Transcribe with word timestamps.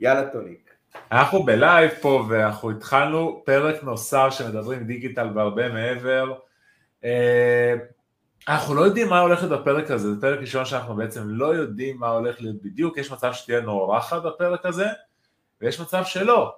יאללה 0.00 0.30
טוליק. 0.30 0.70
אנחנו 1.12 1.42
בלייב 1.42 1.90
פה 2.00 2.26
ואנחנו 2.28 2.70
התחלנו 2.70 3.42
פרק 3.44 3.82
נוסף 3.82 4.28
שמדברים 4.30 4.84
דיגיטל 4.84 5.28
והרבה 5.34 5.68
מעבר. 5.68 6.34
אה, 7.04 7.74
אנחנו 8.48 8.74
לא 8.74 8.80
יודעים 8.80 9.08
מה 9.08 9.20
הולך 9.20 9.42
להיות 9.42 9.60
בפרק 9.60 9.90
הזה, 9.90 10.14
זה 10.14 10.20
פרק 10.20 10.40
ראשון 10.40 10.64
שאנחנו 10.64 10.94
בעצם 10.96 11.22
לא 11.26 11.54
יודעים 11.54 11.96
מה 11.98 12.08
הולך 12.08 12.40
להיות 12.40 12.62
בדיוק, 12.62 12.98
יש 12.98 13.12
מצב 13.12 13.32
שתהיה 13.32 13.60
אורחת 13.60 14.22
בפרק 14.22 14.66
הזה, 14.66 14.86
ויש 15.60 15.80
מצב 15.80 16.04
שלא. 16.04 16.54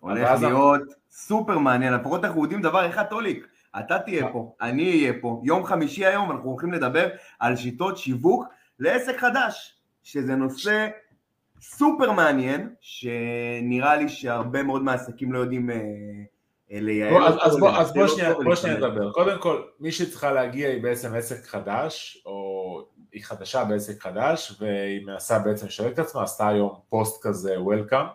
הולך 0.00 0.42
להיות 0.42 0.82
סופר 1.10 1.58
מעניין, 1.58 1.94
לפחות 1.94 2.24
אנחנו 2.24 2.42
יודעים 2.42 2.62
דבר 2.62 2.90
אחד, 2.90 3.04
טוליק, 3.04 3.46
אתה 3.78 3.98
תהיה 3.98 4.28
פה, 4.32 4.54
אני 4.60 4.90
אהיה 4.90 5.12
פה, 5.20 5.42
יום 5.44 5.64
חמישי 5.64 6.06
היום 6.06 6.30
אנחנו 6.30 6.50
הולכים 6.50 6.72
לדבר 6.72 7.08
על 7.40 7.56
שיטות 7.56 7.98
שיווק 7.98 8.44
לעסק 8.78 9.18
חדש, 9.18 9.80
שזה 10.02 10.34
נושא 10.34 10.88
סופר 11.60 12.12
מעניין, 12.12 12.74
שנראה 12.80 13.96
לי 13.96 14.08
שהרבה 14.08 14.62
מאוד 14.62 14.82
מהעסקים 14.82 15.32
לא 15.32 15.38
יודעים 15.38 15.70
אה, 15.70 15.76
אה, 16.72 16.80
לייעל. 16.80 17.22
אז 17.40 17.58
בוא, 17.58 17.70
אז 17.70 17.92
בוא 17.92 18.06
שנייה, 18.06 18.34
בוא 18.34 18.54
שנייה 18.54 18.76
נדבר. 18.76 19.12
קודם 19.12 19.38
כל, 19.40 19.62
מי 19.80 19.92
שצריכה 19.92 20.32
להגיע 20.32 20.68
היא 20.68 20.82
בעצם 20.82 21.14
עסק 21.14 21.46
חדש, 21.46 22.22
או 22.26 22.88
היא 23.12 23.24
חדשה 23.24 23.64
בעסק 23.64 24.02
חדש, 24.02 24.56
והיא 24.60 25.06
מנסה 25.06 25.38
בעצם 25.38 25.66
לשווק 25.66 25.92
את 25.92 25.98
עצמה, 25.98 26.22
עשתה 26.22 26.48
היום 26.48 26.74
פוסט 26.88 27.22
כזה 27.22 27.60
welcome, 27.60 28.06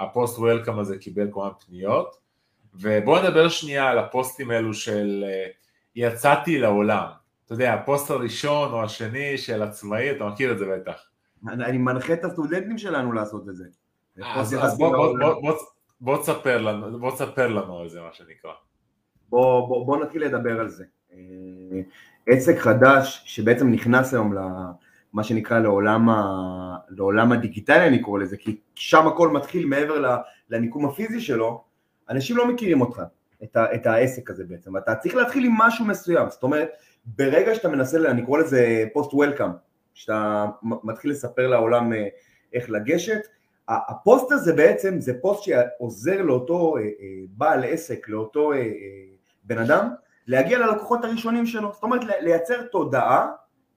הפוסט 0.00 0.38
welcome 0.38 0.78
הזה 0.78 0.98
קיבל 0.98 1.28
כמה 1.32 1.50
פניות, 1.66 2.16
ובואו 2.74 3.22
נדבר 3.22 3.48
שנייה 3.48 3.88
על 3.88 3.98
הפוסטים 3.98 4.50
האלו 4.50 4.74
של 4.74 5.24
אה, 5.26 5.46
יצאתי 5.96 6.58
לעולם. 6.58 7.06
אתה 7.46 7.54
יודע, 7.54 7.74
הפוסט 7.74 8.10
הראשון 8.10 8.72
או 8.72 8.82
השני 8.82 9.38
של 9.38 9.62
עצמאי, 9.62 10.10
אתה 10.10 10.24
מכיר 10.24 10.52
את 10.52 10.58
זה 10.58 10.66
בטח. 10.66 11.09
אני 11.48 11.78
מנחה 11.78 12.12
את 12.12 12.24
הסטודנטים 12.24 12.78
שלנו 12.78 13.12
לעשות 13.12 13.48
את 13.48 13.56
זה. 13.56 13.64
אז, 14.24 14.54
אז 14.60 14.78
בוא, 14.78 14.96
בוא, 14.96 15.18
בוא, 15.18 15.42
בוא, 15.42 15.54
בוא 16.00 16.18
תספר 16.18 16.62
לנו, 16.62 16.98
בוא 16.98 17.10
תספר 17.10 17.48
לנו 17.48 17.78
על 17.78 17.88
זה 17.88 18.00
מה 18.00 18.12
שנקרא. 18.12 18.52
בוא, 19.28 19.68
בוא, 19.68 19.86
בוא 19.86 20.04
נתחיל 20.04 20.24
לדבר 20.24 20.60
על 20.60 20.68
זה. 20.68 20.84
אה, 21.12 21.80
עסק 22.26 22.58
חדש 22.58 23.22
שבעצם 23.24 23.70
נכנס 23.70 24.14
היום 24.14 24.32
למה 24.32 25.24
שנקרא 25.24 25.58
לעולם, 25.58 26.08
ה, 26.08 26.76
לעולם 26.88 27.32
הדיגיטלי 27.32 27.86
אני 27.86 28.02
קורא 28.02 28.20
לזה, 28.20 28.36
כי 28.36 28.56
שם 28.74 29.06
הכל 29.06 29.28
מתחיל 29.28 29.66
מעבר 29.66 30.22
למיקום 30.50 30.86
הפיזי 30.86 31.20
שלו, 31.20 31.64
אנשים 32.10 32.36
לא 32.36 32.48
מכירים 32.48 32.80
אותך, 32.80 33.02
את, 33.42 33.56
ה, 33.56 33.74
את 33.74 33.86
העסק 33.86 34.30
הזה 34.30 34.44
בעצם, 34.44 34.76
אתה 34.76 34.94
צריך 34.94 35.14
להתחיל 35.14 35.44
עם 35.44 35.52
משהו 35.58 35.84
מסוים, 35.84 36.30
זאת 36.30 36.42
אומרת, 36.42 36.68
ברגע 37.04 37.54
שאתה 37.54 37.68
מנסה, 37.68 38.10
אני 38.10 38.26
קורא 38.26 38.40
לזה 38.40 38.84
פוסט 38.92 39.14
welcome, 39.14 39.50
שאתה 40.00 40.46
מתחיל 40.62 41.10
לספר 41.10 41.46
לעולם 41.46 41.92
אה, 41.92 42.08
איך 42.52 42.70
לגשת, 42.70 43.20
הפוסט 43.68 44.32
הזה 44.32 44.52
בעצם 44.52 45.00
זה 45.00 45.20
פוסט 45.20 45.42
שעוזר 45.42 46.22
לאותו 46.22 46.76
אה, 46.76 46.82
אה, 46.82 46.88
בעל 47.28 47.64
עסק, 47.64 48.08
לאותו 48.08 48.52
בן 49.44 49.58
אדם, 49.58 49.88
להגיע 50.26 50.58
ללקוחות 50.58 51.04
הראשונים 51.04 51.46
שלו, 51.46 51.72
זאת 51.72 51.82
אומרת 51.82 52.00
לייצר 52.20 52.62
תודעה 52.62 53.28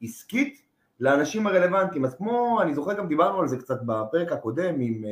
עסקית 0.02 0.62
לאנשים 1.00 1.48
הרלוונטיים, 1.48 2.06
אז 2.06 2.16
כמו, 2.16 2.62
אני 2.62 2.74
זוכר 2.74 2.94
גם 2.94 3.08
דיברנו 3.08 3.40
על 3.40 3.48
זה 3.48 3.58
קצת 3.58 3.82
בפרק 3.86 4.32
הקודם 4.32 4.76
עם 4.80 5.04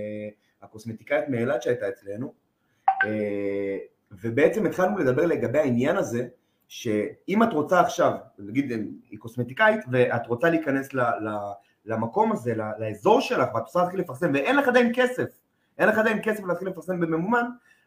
הקוסמטיקאית 0.62 1.30
מאילת 1.30 1.62
שהייתה 1.62 1.90
אצלנו, 1.90 2.34
ובעצם 4.12 4.66
התחלנו 4.66 4.98
לדבר 4.98 5.26
לגבי 5.26 5.60
העניין 5.60 5.98
הזה 5.98 6.28
שאם 6.74 7.44
את 7.44 7.54
רוצה 7.54 7.80
עכשיו, 7.80 8.14
נגיד 8.40 8.72
היא 9.10 9.20
קוסמטיקאית 9.20 9.80
ואת 9.92 10.28
רוצה 10.28 10.50
להיכנס 10.50 10.94
ל, 10.94 11.02
ל, 11.02 11.30
למקום 11.86 12.32
הזה, 12.32 12.54
לאזור 12.80 13.22
שלך 13.22 13.56
ואת 13.56 13.64
רוצה 13.64 13.82
להתחיל 13.82 14.00
לפרסם 14.00 14.32
ואין 14.34 14.56
לך 14.56 14.68
עדיין 14.68 14.92
כסף, 14.96 15.40
אין 15.78 15.90
לך 15.90 15.98
עדיין 15.98 16.20
כסף 16.24 16.44
להתחיל 16.44 16.68
לפרסם 16.68 17.00
בממומן, 17.00 17.46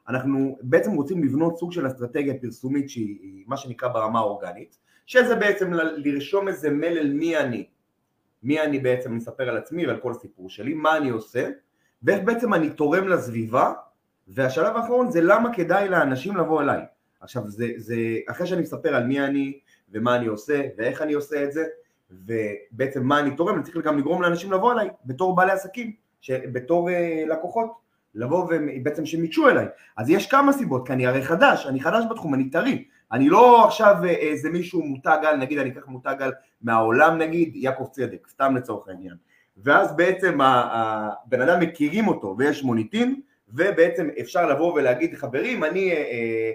אנחנו 0.09 0.59
בעצם 0.63 0.93
רוצים 0.93 1.25
לבנות 1.25 1.59
סוג 1.59 1.73
של 1.73 1.87
אסטרטגיה 1.87 2.35
פרסומית 2.41 2.91
שהיא 2.91 3.45
מה 3.47 3.57
שנקרא 3.57 3.89
ברמה 3.89 4.19
האורגנית, 4.19 4.79
שזה 5.07 5.37
בעצם 5.37 5.73
לרשום 5.73 6.49
איזה 6.49 6.71
מלל 6.71 7.13
מי 7.13 7.37
אני, 7.37 7.67
מי 8.43 8.61
אני 8.61 8.79
בעצם 8.79 9.17
מספר 9.17 9.49
על 9.49 9.57
עצמי 9.57 9.87
ועל 9.87 10.01
כל 10.01 10.15
סיפור 10.15 10.51
שלי, 10.51 10.75
מה 10.75 10.97
אני 10.97 11.11
עושה, 11.11 11.51
ואיך 12.03 12.25
בעצם 12.25 12.55
אני 12.55 12.71
תורם 12.71 13.09
לסביבה, 13.09 13.73
והשלב 14.29 14.77
האחרון 14.77 15.11
זה 15.11 15.21
למה 15.21 15.55
כדאי 15.55 15.89
לאנשים 15.89 16.37
לבוא 16.37 16.63
אליי. 16.63 16.83
עכשיו 17.25 17.49
זה, 17.49 17.67
זה 17.77 17.97
אחרי 18.29 18.47
שאני 18.47 18.63
מספר 18.63 18.95
על 18.95 19.07
מי 19.07 19.21
אני 19.21 19.59
ומה 19.93 20.17
אני 20.17 20.27
עושה 20.27 20.63
ואיך 20.77 21.03
אני 21.03 21.13
עושה 21.13 21.45
את 21.45 21.53
זה 21.53 21.65
ובעצם 22.11 23.03
מה 23.03 23.21
אני 23.21 23.37
תורם, 23.37 23.55
אני 23.55 23.63
צריך 23.63 23.77
גם 23.77 23.99
לגרום 23.99 24.23
לאנשים 24.23 24.53
לבוא 24.53 24.73
אליי 24.73 24.89
בתור 25.05 25.37
בעלי 25.37 25.53
עסקים, 25.53 25.93
בתור 26.31 26.91
uh, 26.91 26.93
לקוחות, 27.29 27.71
לבוא 28.15 28.49
ובעצם 28.51 29.07
שהם 29.07 29.23
ייגשו 29.23 29.49
אליי. 29.49 29.67
אז 29.97 30.11
יש 30.11 30.27
כמה 30.27 30.53
סיבות, 30.53 30.87
כי 30.87 30.93
אני 30.93 31.07
הרי 31.07 31.23
חדש, 31.23 31.67
אני 31.67 31.81
חדש 31.81 32.05
בתחום, 32.11 32.35
אני 32.35 32.51
טרי, 32.51 32.85
אני 33.13 33.29
לא 33.29 33.65
עכשיו 33.65 33.97
אה, 34.05 34.11
איזה 34.11 34.51
מישהו 34.51 34.83
מותג 34.83 35.19
על, 35.23 35.37
נגיד 35.37 35.59
אני 35.59 35.71
אקח 35.71 35.89
מותג 35.89 36.17
על 36.21 36.33
מהעולם 36.63 37.19
נגיד, 37.19 37.57
יעקב 37.57 37.87
צדק, 37.93 38.27
סתם 38.31 38.57
לצורך 38.57 38.89
העניין. 38.89 39.17
ואז 39.57 39.97
בעצם 39.97 40.39
הבן 40.41 41.41
אדם 41.41 41.61
מכירים 41.61 42.09
אותו 42.09 42.35
ויש 42.39 42.65
מוניטין, 42.65 43.21
ובעצם 43.49 44.09
אפשר 44.21 44.47
לבוא 44.47 44.73
ולהגיד 44.73 45.15
חברים, 45.15 45.65
אני 45.65 45.91
אה, 45.93 45.97
אה, 45.97 46.03
אה, 46.03 46.53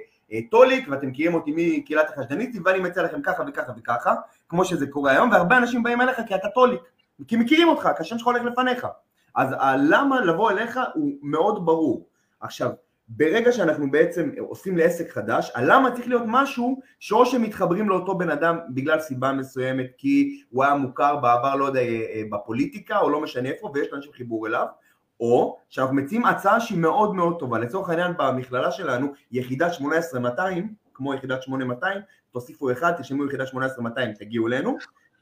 טוליק 0.50 0.88
ואתם 0.90 1.07
מכירים 1.07 1.34
אותי 1.34 1.51
מקהילת 1.56 2.09
החשדניסטים 2.09 2.62
ואני 2.66 2.79
מציע 2.79 3.03
לכם 3.03 3.22
ככה 3.22 3.44
וככה 3.47 3.72
וככה 3.78 4.16
כמו 4.50 4.66
שזה 4.66 4.88
קורה 4.88 5.12
היום 5.12 5.31
והרבה 5.31 5.57
אנשים 5.57 5.84
באים 5.84 6.01
אליך 6.01 6.22
כי 6.28 6.35
אתה 6.35 6.47
טוליק 6.50 6.81
כי 7.28 7.35
מכירים 7.35 7.67
אותך 7.67 7.90
כי 7.97 8.01
השם 8.01 8.17
שלך 8.17 8.28
הולך 8.28 8.44
לפניך. 8.44 8.88
אז 9.35 9.50
הלמה 9.59 10.22
לבוא 10.22 10.51
אליך 10.51 10.79
הוא 10.94 11.12
מאוד 11.22 11.66
ברור. 11.66 12.07
עכשיו 12.39 12.69
ברגע 13.09 13.51
שאנחנו 13.51 13.91
בעצם 13.91 14.31
עושים 14.39 14.78
לעסק 14.78 15.09
חדש, 15.12 15.51
הלמה 15.56 15.91
צריך 15.91 16.07
להיות 16.07 16.23
משהו 16.25 16.79
שאו 17.00 17.25
שמתחברים 17.25 17.89
לאותו 17.89 18.18
בן 18.18 18.29
אדם 18.29 18.57
בגלל 18.69 19.00
סיבה 19.00 19.31
מסוימת 19.31 19.85
כי 19.97 20.41
הוא 20.50 20.63
היה 20.63 20.75
מוכר 20.75 21.16
בעבר, 21.16 21.56
לא 21.56 21.66
יודע, 21.66 21.79
אה, 21.79 21.85
אה, 21.85 22.22
בפוליטיקה 22.31 23.00
או 23.00 23.09
לא 23.09 23.22
משנה 23.22 23.50
איפה 23.50 23.72
ויש 23.73 23.88
לאנשים 23.91 24.12
חיבור 24.12 24.47
אליו, 24.47 24.66
או 25.19 25.57
שאנחנו 25.69 25.96
מציעים 25.96 26.25
הצעה 26.25 26.59
שהיא 26.59 26.78
מאוד 26.78 27.16
מאוד 27.16 27.40
טובה, 27.40 27.59
לצורך 27.59 27.90
העניין 27.90 28.12
במכללה 28.18 28.72
שלנו 28.72 29.07
יחידת 29.31 29.74
18200, 29.74 30.74
כמו 30.94 31.13
יחידת 31.13 31.44
8200, 31.44 32.02
תוסיפו 32.31 32.72
אחד, 32.72 32.91
תשמעו 32.91 33.25
יחידת 33.25 33.47
18200, 33.47 34.13
תגיעו 34.13 34.47
אלינו, 34.47 34.78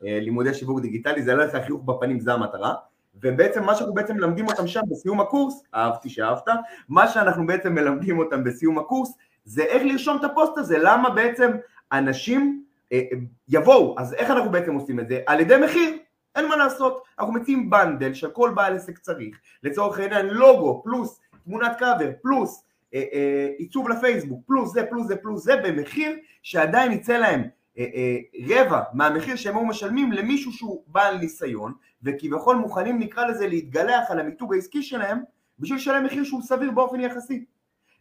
אה, 0.05 0.19
לימודי 0.21 0.53
שיווק 0.53 0.81
דיגיטלי, 0.81 1.21
זה 1.21 1.35
לא 1.35 1.43
יעשה 1.43 1.63
חיוך 1.63 1.81
בפנים, 1.85 2.19
זה 2.19 2.33
המטרה, 2.33 2.73
ובעצם 3.21 3.63
מה 3.63 3.75
שאנחנו 3.75 3.93
בעצם 3.93 4.15
מלמדים 4.15 4.47
אותם 4.47 4.67
שם 4.67 4.81
בסיום 4.89 5.19
הקורס, 5.19 5.63
אהבתי 5.75 6.09
שאהבת, 6.09 6.47
מה 6.89 7.07
שאנחנו 7.07 7.47
בעצם 7.47 7.73
מלמדים 7.73 8.19
אותם 8.19 8.43
בסיום 8.43 8.79
הקורס 8.79 9.13
זה 9.45 9.63
איך 9.63 9.83
לרשום 9.85 10.17
את 10.17 10.23
הפוסט 10.23 10.57
הזה, 10.57 10.77
למה 10.77 11.09
בעצם 11.09 11.51
אנשים 11.91 12.63
אה, 12.91 12.97
אה, 12.97 13.17
יבואו, 13.49 13.95
אז 13.97 14.13
איך 14.13 14.31
אנחנו 14.31 14.51
בעצם 14.51 14.73
עושים 14.73 14.99
את 14.99 15.07
זה? 15.07 15.19
על 15.25 15.39
ידי 15.39 15.57
מחיר, 15.57 15.97
אין 16.35 16.47
מה 16.47 16.55
לעשות, 16.55 17.03
אנחנו 17.19 17.33
מציעים 17.33 17.69
bundle 17.69 18.13
שכל 18.13 18.51
בעל 18.55 18.75
עסק 18.75 18.97
צריך, 18.97 19.39
לצורך 19.63 19.99
העניין 19.99 20.27
לוגו 20.27 20.81
פלוס 20.83 21.19
תמונת 21.43 21.77
קאבר 21.79 22.09
פלוס 22.21 22.63
אה, 22.93 23.03
אה, 23.13 23.49
עיצוב 23.57 23.89
לפייסבוק 23.89 24.41
פלוס 24.47 24.73
זה 24.73 24.85
פלוס 24.89 25.07
זה 25.07 25.15
פלוס 25.15 25.43
זה 25.43 25.55
במחיר 25.63 26.15
שעדיין 26.43 26.91
יצא 26.91 27.17
להם 27.17 27.43
אה, 27.77 27.85
אה, 27.95 28.17
רבע 28.47 28.81
מהמחיר 28.93 29.35
שהם 29.35 29.55
היו 29.57 29.65
משלמים 29.65 30.11
למישהו 30.11 30.51
שהוא 30.51 30.83
בעל 30.87 31.17
ניסיון 31.17 31.73
וכביכול 32.03 32.55
מוכנים 32.55 32.99
נקרא 32.99 33.25
לזה 33.25 33.47
להתגלח 33.47 34.11
על 34.11 34.19
המיתוג 34.19 34.53
העסקי 34.53 34.83
שלהם 34.83 35.19
בשביל 35.59 35.77
לשלם 35.77 36.05
מחיר 36.05 36.23
שהוא 36.23 36.41
סביר 36.41 36.71
באופן 36.71 36.99
יחסי. 36.99 37.45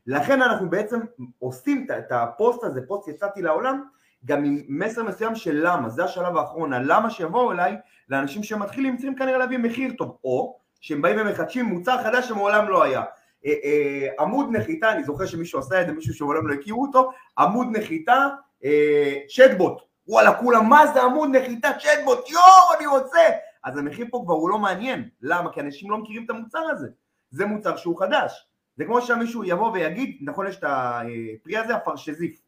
לכן 0.07 0.43
אנחנו 0.43 0.71
בעצם 0.71 1.01
עושים 1.39 1.87
את 1.99 2.13
הפוסט 2.13 2.65
הזה, 2.65 2.81
פוסט 2.89 3.09
יצאתי 3.09 3.43
לעולם 3.43 3.83
גם 4.25 4.45
עם 4.45 4.63
מסר 4.69 5.03
מסוים 5.03 5.35
של 5.35 5.61
למה, 5.65 5.89
זה 5.89 6.05
השלב 6.05 6.37
האחרון, 6.37 6.73
הלמה 6.73 7.11
שיבואו 7.11 7.53
אליי 7.53 7.77
לאנשים 8.09 8.43
שמתחילים 8.43 8.97
צריכים 8.97 9.15
כנראה 9.15 9.39
להביא 9.39 9.59
מחיר 9.59 9.93
טוב, 9.99 10.19
או 10.25 10.59
שהם 10.81 11.03
באים 11.03 11.17
ומחדשים 11.21 11.65
מוצר 11.65 12.03
חדש 12.03 12.29
שמעולם 12.29 12.69
לא 12.69 12.83
היה. 12.83 13.03
אה, 13.47 13.55
אה, 13.65 14.09
עמוד 14.21 14.47
נחיתה, 14.51 14.93
אני 14.93 15.05
זוכר 15.05 15.27
שמישהו 15.27 15.59
עשה 15.59 15.81
את 15.81 15.87
זה, 15.87 15.93
מישהו 15.93 16.15
שמעולם 16.15 16.49
לא 16.49 16.55
הכירו 16.55 16.83
אותו, 16.83 17.11
עמוד 17.39 17.67
נחיתה, 17.71 18.29
אה, 18.65 19.15
צ'טבוט, 19.29 19.83
וואלה 20.09 20.35
כולם 20.35 20.69
מה 20.69 20.87
זה 20.87 21.03
עמוד 21.03 21.37
נחיתה 21.37 21.69
צ'טבוט, 21.73 22.31
יואו 22.31 22.79
אני 22.79 22.87
רוצה, 22.87 23.21
אז 23.65 23.79
המחיר 23.79 24.07
פה 24.11 24.23
כבר 24.25 24.35
הוא 24.35 24.51
לא 24.51 24.59
מעניין, 24.59 25.09
למה? 25.23 25.53
כי 25.53 25.61
אנשים 25.61 25.91
לא 25.91 25.99
מכירים 25.99 26.25
את 26.25 26.31
המוצר 26.31 26.59
הזה, 26.59 26.89
זה 27.31 27.47
מוצר 27.47 27.77
שהוא 27.77 28.01
חדש, 28.01 28.47
זה 28.77 28.85
כמו 28.85 29.01
שמישהו 29.01 29.45
יבוא 29.45 29.73
ויגיד, 29.73 30.19
נכון 30.21 30.47
יש 30.47 30.57
את 30.57 30.65
הפרי 30.67 31.57
הזה, 31.57 31.75
הפרשזיף, 31.75 32.41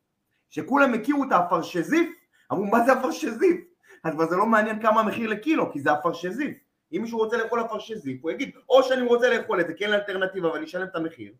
שכולם 0.50 0.94
הכירו 0.94 1.24
את 1.24 1.32
האפרשזיף, 1.32 2.08
אמרו 2.52 2.64
מה 2.64 2.84
זה 2.84 2.92
האפרשזיף? 2.92 3.67
אז 4.08 4.14
כבר 4.14 4.26
זה 4.26 4.36
לא 4.36 4.46
מעניין 4.46 4.82
כמה 4.82 5.00
המחיר 5.00 5.30
לקילו, 5.30 5.72
כי 5.72 5.80
זה 5.80 5.92
האפרשזיף. 5.92 6.56
אם 6.92 7.02
מישהו 7.02 7.18
רוצה 7.18 7.36
לאכול 7.36 7.60
אפרשזיף, 7.60 8.22
הוא 8.22 8.30
יגיד, 8.30 8.50
או 8.68 8.82
שאני 8.82 9.02
רוצה 9.02 9.38
לאכול 9.38 9.60
את 9.60 9.66
זה 9.66 9.74
כי 9.74 9.84
אין 9.84 9.94
אלטרנטיבה 9.94 10.52
ואני 10.52 10.64
אשלם 10.64 10.86
את 10.86 10.96
המחיר, 10.96 11.32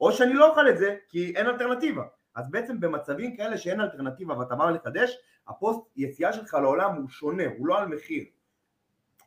או 0.00 0.12
שאני 0.12 0.34
לא 0.34 0.50
אוכל 0.50 0.68
את 0.68 0.78
זה 0.78 0.96
כי 1.08 1.32
אין 1.36 1.46
אלטרנטיבה. 1.46 2.02
אז 2.34 2.50
בעצם 2.50 2.80
במצבים 2.80 3.36
כאלה 3.36 3.58
שאין 3.58 3.80
אלטרנטיבה 3.80 4.38
ואתה 4.38 4.54
בא 4.54 4.70
לחדש, 4.70 5.16
הפוסט 5.48 5.80
יציאה 5.96 6.32
שלך 6.32 6.54
לעולם 6.54 6.94
הוא 6.94 7.08
שונה, 7.08 7.42
הוא 7.58 7.66
לא 7.66 7.78
על 7.78 7.88
מחיר. 7.88 8.24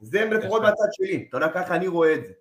זה 0.02 0.26
לפחות 0.26 0.62
בצד 0.62 0.88
שלי, 0.92 1.26
אתה 1.30 1.38
יודע 1.38 1.50
ככה 1.50 1.76
אני 1.76 1.88
רואה 1.88 2.14
את 2.14 2.26
זה. 2.26 2.34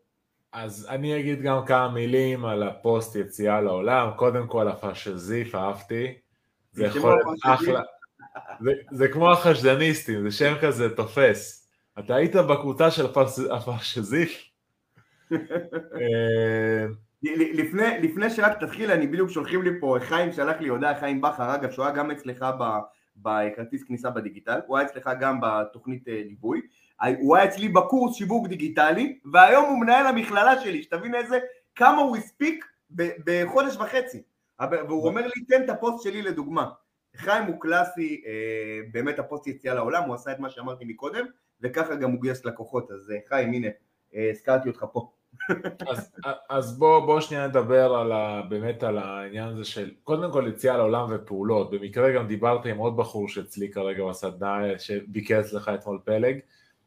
אז 0.53 0.87
אני 0.91 1.21
אגיד 1.21 1.43
גם 1.43 1.67
כמה 1.67 1.89
מילים 1.89 2.45
על 2.45 2.63
הפוסט 2.63 3.17
יציאה 3.17 3.61
לעולם, 3.61 4.11
קודם 4.17 4.47
כל 4.47 4.69
האפרשזיף, 4.69 5.55
אהבתי, 5.55 6.15
זה 6.73 6.85
יכול 6.85 7.11
להיות 7.11 7.39
אחלה, 7.45 7.83
זה, 8.61 8.73
זה 8.91 9.09
כמו 9.09 9.33
החשדניסטים, 9.33 10.31
זה 10.31 10.37
שם 10.37 10.55
כזה 10.61 10.97
תופס. 10.97 11.69
אתה 11.99 12.17
היית 12.17 12.37
בקבוצה 12.37 12.91
של 12.91 13.07
הפאשזיף? 13.51 14.43
אה, 15.33 16.87
לפני, 17.53 17.99
לפני 18.03 18.31
שרק 18.31 18.61
תתחיל, 18.61 18.91
אני 18.91 19.07
בדיוק 19.07 19.31
שולחים 19.31 19.63
לי 19.63 19.71
פה, 19.81 19.97
חיים 20.01 20.33
שלח 20.33 20.61
לי 20.61 20.69
הודעה, 20.69 21.01
חיים 21.01 21.21
בכר, 21.21 21.55
אגב, 21.55 21.71
שהוא 21.71 21.85
היה 21.85 21.95
גם 21.95 22.11
אצלך 22.11 22.47
בכרטיס 23.17 23.85
כניסה 23.85 24.11
בדיגיטל, 24.11 24.61
הוא 24.67 24.79
היה 24.79 24.87
אצלך 24.87 25.11
גם 25.21 25.41
בתוכנית 25.43 26.09
אה, 26.09 26.23
ליווי, 26.27 26.61
הוא 27.21 27.37
היה 27.37 27.45
אצלי 27.45 27.69
בקורס 27.69 28.17
שיווק 28.17 28.49
דיגיטלי, 28.49 29.19
והיום 29.33 29.65
הוא 29.65 29.81
מנהל 29.81 30.07
המכללה 30.07 30.61
שלי, 30.61 30.83
שתבין 30.83 31.15
איזה, 31.15 31.39
כמה 31.75 31.99
הוא 32.03 32.17
הספיק 32.17 32.65
בחודש 33.25 33.77
וחצי, 33.77 34.23
והוא 34.61 35.09
אומר 35.09 35.23
לי, 35.23 35.45
תן 35.49 35.63
את 35.65 35.69
הפוסט 35.69 36.05
שלי 36.05 36.23
לדוגמה. 36.23 36.71
חיים 37.17 37.45
הוא 37.45 37.61
קלאסי, 37.61 38.23
אה, 38.27 38.81
באמת 38.93 39.19
הפוסט 39.19 39.47
יציאה 39.47 39.75
לעולם, 39.75 40.03
הוא 40.03 40.15
עשה 40.15 40.33
את 40.33 40.39
מה 40.39 40.51
שאמרתי 40.51 40.85
מקודם, 40.85 41.27
וככה 41.61 41.95
גם 41.95 42.11
הוא 42.11 42.23
גייס 42.23 42.45
לקוחות, 42.45 42.91
אז 42.91 43.13
חיים, 43.29 43.53
הנה, 43.53 43.69
הזכרתי 44.31 44.69
אותך 44.69 44.85
פה. 44.93 45.13
אז, 45.91 46.13
אז 46.51 46.79
בוא, 46.79 47.07
בוא 47.07 47.21
שנייה 47.21 47.47
נדבר 47.47 47.95
על 47.95 48.13
ה, 48.13 48.43
באמת 48.49 48.83
על 48.83 48.99
העניין 48.99 49.49
הזה 49.49 49.65
של 49.65 49.91
קודם 50.03 50.33
כל 50.33 50.47
יציאה 50.49 50.77
לעולם 50.77 51.07
ופעולות, 51.11 51.71
במקרה 51.71 52.13
גם 52.13 52.27
דיברתי 52.27 52.71
עם 52.71 52.79
עוד 52.79 52.97
בחור 52.97 53.29
שאצלי 53.29 53.71
כרגע 53.71 54.05
בסדנה 54.05 54.79
שביקר 54.79 55.41
אצלך 55.41 55.71
אתמול 55.75 55.99
פלג. 56.05 56.39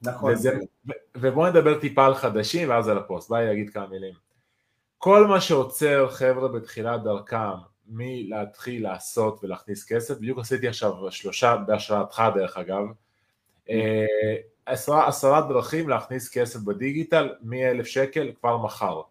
נכון. 0.01 0.33
וזה, 0.33 0.57
ו, 0.87 0.91
ובוא 1.17 1.49
נדבר 1.49 1.79
טיפה 1.79 2.05
על 2.05 2.15
חדשים 2.15 2.69
ואז 2.69 2.87
על 2.87 2.97
הפוסט, 2.97 3.29
ביי 3.29 3.51
אגיד 3.51 3.69
כמה 3.69 3.87
מילים. 3.87 4.13
כל 4.97 5.27
מה 5.27 5.41
שעוצר 5.41 6.09
חבר'ה 6.09 6.47
בתחילת 6.47 7.03
דרכם 7.03 7.57
מלהתחיל 7.87 8.83
לעשות 8.83 9.43
ולהכניס 9.43 9.85
כסף, 9.91 10.17
בדיוק 10.17 10.39
עשיתי 10.39 10.67
עכשיו 10.67 11.11
שלושה 11.11 11.55
בהשראתך 11.67 12.23
דרך 12.35 12.57
אגב 12.57 12.83
אה, 13.69 14.05
עשרה, 14.65 15.07
עשרה 15.07 15.41
דרכים 15.41 15.89
להכניס 15.89 16.29
כסף 16.29 16.59
בדיגיטל 16.59 17.29
מ-1,000 17.41 17.85
שקל 17.85 18.31
כבר 18.39 18.57
מחר. 18.57 19.01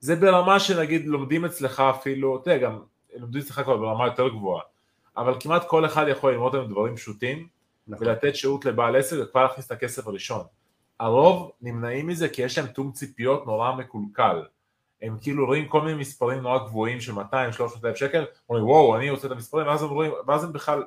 זה 0.00 0.16
ברמה 0.16 0.60
שנגיד 0.60 1.06
לומדים 1.06 1.44
אצלך 1.44 1.80
אפילו, 1.80 2.36
אתה 2.36 2.50
יודע, 2.50 2.66
גם 2.66 2.78
לומדים 3.16 3.40
אצלך 3.40 3.60
כבר 3.60 3.76
ברמה 3.76 4.06
יותר 4.06 4.28
גבוהה, 4.28 4.62
אבל 5.16 5.34
כמעט 5.40 5.68
כל 5.68 5.86
אחד 5.86 6.06
יכול 6.08 6.32
ללמוד 6.32 6.54
היום 6.54 6.68
דברים 6.70 6.96
פשוטים 6.96 7.48
נכון. 7.88 8.06
ולתת 8.06 8.36
שירות 8.36 8.64
לבעל 8.64 8.96
עסק 8.96 9.16
וכבר 9.22 9.42
להכניס 9.42 9.66
את 9.66 9.72
הכסף 9.72 10.06
הראשון. 10.06 10.44
הרוב 11.00 11.50
נמנעים 11.62 12.06
מזה 12.06 12.28
כי 12.28 12.42
יש 12.42 12.58
להם 12.58 12.66
תום 12.66 12.92
ציפיות 12.92 13.46
נורא 13.46 13.72
מקולקל. 13.76 14.42
הם 15.06 15.16
כאילו 15.20 15.46
רואים 15.46 15.68
כל 15.68 15.80
מיני 15.80 15.98
מספרים 15.98 16.40
נורא 16.40 16.58
גבוהים 16.58 17.00
של 17.00 17.12
200-300 17.12 17.16
אלף 17.84 17.96
שקל, 17.96 18.24
אומרים 18.48 18.66
וואו 18.66 18.96
אני 18.96 19.10
רוצה 19.10 19.26
את 19.26 19.32
המספרים, 19.32 19.66
ואז 19.66 19.82
הם 19.82 19.88
רואים, 19.88 20.12
ואז 20.26 20.44
הם 20.44 20.52
בכלל 20.52 20.82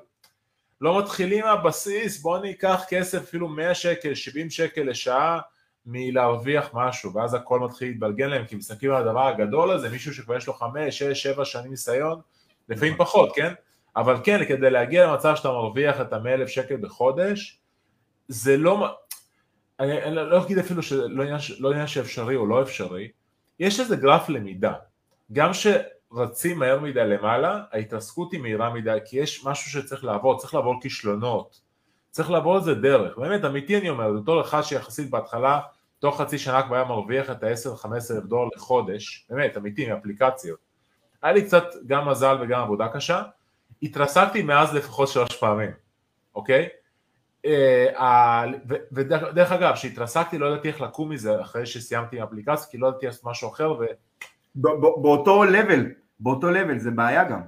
לא 0.81 1.00
מתחילים 1.00 1.45
מהבסיס, 1.45 2.21
בואו 2.21 2.42
ניקח 2.42 2.83
כסף 2.89 3.18
אפילו 3.18 3.48
100 3.48 3.75
שקל, 3.75 4.16
70 4.16 4.50
שקל 4.50 4.83
לשעה 4.83 5.39
מלהרוויח 5.86 6.69
משהו, 6.74 7.13
ואז 7.13 7.33
הכל 7.33 7.60
מתחיל 7.60 7.88
להתבלגן 7.88 8.30
להם, 8.30 8.45
כי 8.45 8.56
מסתכלים 8.56 8.92
על 8.92 9.07
הדבר 9.07 9.27
הגדול 9.27 9.71
הזה, 9.71 9.89
מישהו 9.89 10.13
שכבר 10.13 10.36
יש 10.36 10.48
לו 10.48 10.54
5, 10.54 11.00
6, 11.00 11.24
7 11.24 11.45
שנים 11.45 11.69
ניסיון, 11.69 12.21
לפעמים 12.69 12.94
נכון. 12.94 13.06
פחות, 13.06 13.36
כן? 13.36 13.54
אבל 13.95 14.16
כן, 14.24 14.45
כדי 14.45 14.69
להגיע 14.69 15.07
למצב 15.07 15.36
שאתה 15.36 15.48
מרוויח 15.48 16.01
את 16.01 16.13
ה-100,000 16.13 16.48
שקל 16.48 16.77
בחודש, 16.77 17.60
זה 18.27 18.57
לא, 18.57 18.95
אני, 19.80 20.04
אני 20.04 20.16
לא 20.16 20.44
אגיד 20.45 20.57
אפילו 20.57 20.81
עניין, 21.21 21.39
לא 21.60 21.71
עניין 21.71 21.88
שאפשרי 21.88 22.36
או 22.36 22.45
לא 22.45 22.62
אפשרי, 22.62 23.07
יש 23.60 23.80
איזה 23.80 23.96
גרף 23.96 24.30
למידה, 24.30 24.74
גם 25.34 25.54
ש... 25.54 25.68
רצים 26.14 26.60
מהר 26.60 26.80
מדי 26.80 27.06
למעלה, 27.06 27.64
ההתרסקות 27.72 28.32
היא 28.32 28.42
מהירה 28.42 28.74
מדי, 28.74 28.98
כי 29.06 29.18
יש 29.18 29.46
משהו 29.46 29.72
שצריך 29.72 30.04
לעבור, 30.04 30.38
צריך 30.38 30.54
לעבור 30.54 30.82
כישלונות, 30.82 31.62
צריך 32.10 32.32
לעבור 32.32 32.58
איזה 32.58 32.76
דרך, 32.76 33.18
באמת 33.18 33.46
אמיתי 33.46 33.78
אני 33.78 33.90
אומר, 33.90 34.14
בתור 34.14 34.42
אחד 34.42 34.62
שיחסית 34.62 35.10
בהתחלה, 35.10 35.60
תוך 36.00 36.22
חצי 36.22 36.38
שנה 36.38 36.64
כבר 36.64 36.76
היה 36.76 36.86
מרוויח 36.86 37.30
את 37.30 37.44
ה-10-15 37.44 37.88
אלף 37.88 38.24
דולר 38.24 38.50
לחודש, 38.56 39.26
באמת, 39.30 39.58
אמיתי, 39.58 39.92
מאפליקציות. 39.92 40.60
היה 41.22 41.34
לי 41.34 41.46
קצת 41.46 41.64
גם 41.88 42.10
מזל 42.10 42.38
וגם 42.42 42.62
עבודה 42.62 42.88
קשה, 42.88 43.24
התרסקתי 43.84 44.42
מאז 44.42 44.76
לפחות 44.76 45.08
שלוש 45.08 45.36
פעמים, 45.36 45.72
אוקיי? 46.36 46.68
אה, 47.46 48.46
ודרך 48.92 49.52
אגב, 49.52 49.74
כשהתרסקתי 49.76 50.38
לא 50.38 50.46
ידעתי 50.46 50.68
איך 50.68 50.82
לקום 50.82 51.10
מזה 51.10 51.42
אחרי 51.42 51.66
שסיימתי 51.66 52.18
עם 52.18 52.24
אפליקציה, 52.24 52.68
כי 52.72 52.78
לא 52.78 52.88
ידעתי 52.88 53.06
לעשות 53.06 53.26
משהו 53.26 53.50
אחר, 53.50 53.72
ו... 53.72 53.86
באותו 55.02 55.44
לבל, 55.44 55.86
באותו 56.20 56.52
לבל, 56.52 56.80
זה 56.80 56.92
בעיה 56.92 57.24
גם. 57.24 57.42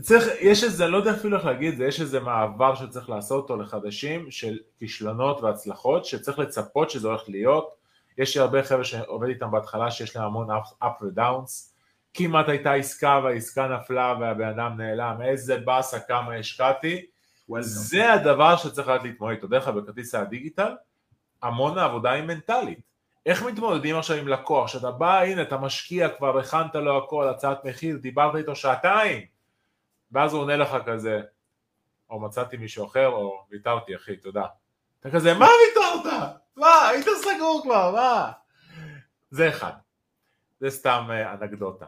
צריך, 0.00 0.28
יש 0.40 0.64
איזה, 0.64 0.86
לא 0.86 0.96
יודע 0.96 1.10
אפילו 1.10 1.36
איך 1.36 1.46
להגיד 1.46 1.76
זה, 1.76 1.84
יש 1.84 2.00
איזה 2.00 2.20
מעבר 2.20 2.74
שצריך 2.74 3.10
לעשות 3.10 3.42
אותו 3.42 3.62
לחדשים 3.62 4.30
של 4.30 4.58
כישלונות 4.78 5.40
והצלחות, 5.40 6.04
שצריך 6.04 6.38
לצפות 6.38 6.90
שזה 6.90 7.08
הולך 7.08 7.22
להיות. 7.28 7.74
יש 8.18 8.36
לי 8.36 8.42
הרבה 8.42 8.62
חבר'ה 8.62 8.84
שעובד 8.84 9.28
איתם 9.28 9.50
בהתחלה 9.50 9.90
שיש 9.90 10.16
להם 10.16 10.24
המון 10.24 10.48
up 10.82 11.04
ודאונס. 11.04 11.74
כמעט 12.14 12.48
הייתה 12.48 12.72
עסקה 12.72 13.20
והעסקה 13.24 13.68
נפלה 13.68 14.14
והבן 14.20 14.48
אדם 14.48 14.76
נעלם, 14.76 15.22
איזה 15.22 15.56
באסה 15.58 16.00
כמה 16.00 16.34
השקעתי. 16.34 17.06
זה 17.60 18.12
הדבר 18.12 18.56
שצריך 18.56 18.88
לדעת 18.88 19.02
להתמודד 19.02 19.34
איתו. 19.34 19.46
דרך 19.46 19.68
אגב 19.68 19.78
בכרטיס 19.78 20.14
הדיגיטל, 20.14 20.74
המון 21.42 21.78
העבודה 21.78 22.10
היא 22.10 22.22
מנטלית. 22.22 22.78
איך 23.26 23.42
מתמודדים 23.42 23.96
עכשיו 23.96 24.16
עם 24.16 24.28
לקוח, 24.28 24.68
שאתה 24.68 24.90
בא, 24.90 25.20
הנה 25.20 25.42
אתה 25.42 25.56
משקיע, 25.56 26.08
כבר 26.08 26.38
הכנת 26.38 26.74
לו 26.74 27.04
הכל, 27.04 27.28
הצעת 27.28 27.64
מחיר, 27.64 27.96
דיברת 27.96 28.36
איתו 28.36 28.56
שעתיים, 28.56 29.26
ואז 30.12 30.32
הוא 30.32 30.42
עונה 30.42 30.56
לך 30.56 30.76
כזה, 30.86 31.20
או 32.10 32.20
מצאתי 32.20 32.56
מישהו 32.56 32.86
אחר, 32.86 33.06
או 33.06 33.44
ויתרתי 33.50 33.96
אחי, 33.96 34.16
תודה. 34.16 34.44
אתה 35.00 35.10
כזה, 35.10 35.34
מה 35.34 35.46
ויתרת? 35.46 36.12
מה, 36.56 36.88
היית 36.88 37.06
סגור 37.22 37.60
כבר, 37.64 37.90
מה? 37.94 38.32
זה 39.30 39.48
אחד. 39.48 39.72
זה 40.60 40.70
סתם 40.70 41.06
אה, 41.10 41.32
אנקדוטה. 41.32 41.86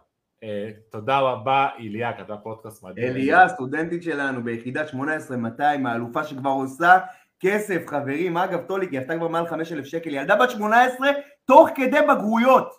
תודה 0.90 1.18
רבה, 1.18 1.68
איליה, 1.78 2.12
כתב 2.12 2.34
פודקאסט 2.42 2.82
מדהים. 2.82 3.06
אליה, 3.06 3.48
סטודנטית 3.48 4.02
שלנו 4.02 4.44
ביחידת 4.44 4.88
18200, 4.88 5.86
האלופה 5.86 6.24
שכבר 6.24 6.50
עושה 6.50 6.98
כסף, 7.40 7.82
חברים, 7.86 8.36
אגב, 8.36 8.60
טוליק, 8.66 8.90
היא 8.90 9.00
עשתה 9.00 9.16
כבר 9.16 9.28
מעל 9.28 9.46
5,000 9.46 9.84
שקל, 9.84 10.14
ילדה 10.14 10.36
בת 10.36 10.50
18, 10.50 11.08
תוך 11.44 11.68
כדי 11.74 11.98
בגרויות. 12.08 12.72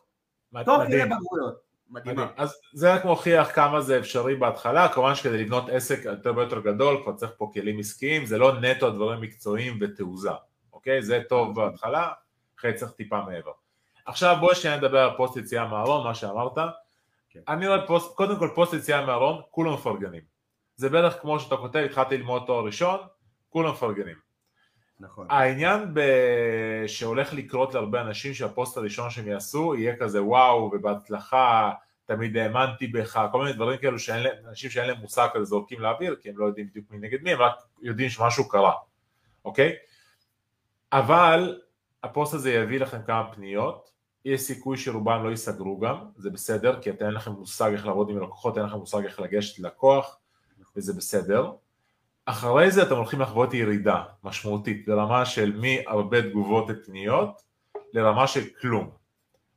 תוך 0.65 0.83
כדי 0.87 1.05
בגרויות. 1.05 1.71
מדהימה. 1.89 2.27
אז 2.37 2.61
זה 2.73 2.93
רק 2.93 3.05
מוכיח 3.05 3.55
כמה 3.55 3.81
זה 3.81 3.99
אפשרי 3.99 4.35
בהתחלה, 4.35 4.87
כמובן 4.87 5.15
שכדי 5.15 5.37
לבנות 5.37 5.69
עסק 5.69 6.05
יותר 6.05 6.33
ויותר 6.35 6.59
גדול, 6.59 7.01
כבר 7.03 7.13
צריך 7.13 7.31
פה 7.37 7.51
כלים 7.53 7.79
עסקיים, 7.79 8.25
זה 8.25 8.37
לא 8.37 8.59
נטו 8.59 8.87
הדברים 8.87 9.21
מקצועיים 9.21 9.77
ותעוזה, 9.81 10.29
אוקיי? 10.73 11.01
זה 11.01 11.19
טוב 11.29 11.55
בהתחלה, 11.55 12.09
אחרי 12.59 12.73
צריך 12.73 12.91
טיפה 12.91 13.21
מעבר. 13.21 13.51
עכשיו 14.05 14.37
בואי 14.39 14.55
שנייה 14.55 14.77
נדבר 14.77 14.99
על 14.99 15.17
פוסט 15.17 15.37
יציאה 15.37 15.67
מהארון, 15.67 16.03
מה 16.03 16.15
שאמרת. 16.15 16.57
כן. 17.33 17.39
אני 17.47 17.67
רואה 17.67 17.87
פוסט, 17.87 18.15
קודם 18.15 18.39
כל 18.39 18.49
פוסט 18.55 18.73
יציאה 18.73 19.05
מהארון, 19.05 19.41
כולם 19.51 19.73
מפרגנים. 19.73 20.21
זה 20.75 20.89
בערך 20.89 21.21
כמו 21.21 21.39
שאתה 21.39 21.57
כותב, 21.57 21.79
התחלתי 21.79 22.17
ללמוד 22.17 22.43
תואר 22.47 22.65
ראשון, 22.65 22.99
כולם 23.49 23.71
מפרגנים. 23.71 24.15
נכון. 24.99 25.27
העניין 25.29 25.93
ב... 25.93 26.01
שהולך 26.87 27.33
לקרות 27.33 27.73
להרבה 27.73 28.01
אנשים 28.01 28.33
שהפוסט 28.33 28.77
הראשון 28.77 29.09
שהם 29.09 29.27
יעשו 29.27 29.75
יהיה 29.75 29.95
כזה 29.95 30.23
וואו 30.23 30.71
ובהצלחה 30.73 31.71
תמיד 32.05 32.37
האמנתי 32.37 32.87
בך, 32.87 33.27
כל 33.31 33.39
מיני 33.39 33.53
דברים 33.53 33.77
כאלו 33.77 33.99
שאנשים 33.99 34.69
שאין 34.69 34.87
להם 34.87 34.97
מושג 34.97 35.27
כזה 35.33 35.43
זורקים 35.43 35.79
לאוויר 35.79 36.15
כי 36.21 36.29
הם 36.29 36.37
לא 36.37 36.45
יודעים 36.45 36.67
בדיוק 36.67 36.85
מי 36.91 36.97
נגד 36.97 37.21
מי, 37.21 37.31
הם 37.31 37.41
רק 37.41 37.53
יודעים 37.81 38.09
שמשהו 38.09 38.49
קרה, 38.49 38.73
אוקיי? 39.45 39.75
אבל 40.91 41.61
הפוסט 42.03 42.33
הזה 42.33 42.53
יביא 42.53 42.79
לכם 42.79 43.01
כמה 43.07 43.33
פניות, 43.33 43.90
יש 44.25 44.41
סיכוי 44.41 44.77
שרובם 44.77 45.23
לא 45.23 45.29
ייסגרו 45.29 45.79
גם, 45.79 45.97
זה 46.17 46.29
בסדר, 46.29 46.81
כי 46.81 46.89
אין 46.89 47.11
לכם 47.13 47.31
מושג 47.31 47.71
איך 47.71 47.85
לעבוד 47.85 48.09
עם 48.09 48.17
לקוחות, 48.17 48.57
אין 48.57 48.65
לכם 48.65 48.77
מושג 48.77 49.03
איך 49.03 49.19
לגשת 49.19 49.59
ללקוח, 49.59 50.17
וזה 50.75 50.93
בסדר. 50.93 51.51
אחרי 52.25 52.71
זה 52.71 52.83
אתם 52.83 52.95
הולכים 52.95 53.21
לחוות 53.21 53.53
ירידה 53.53 54.03
משמעותית 54.23 54.87
לרמה 54.87 55.25
של 55.25 55.59
מהרבה 55.61 56.21
תגובות 56.21 56.65
ופניות 56.67 57.41
לרמה 57.93 58.27
של 58.27 58.41
כלום 58.61 58.89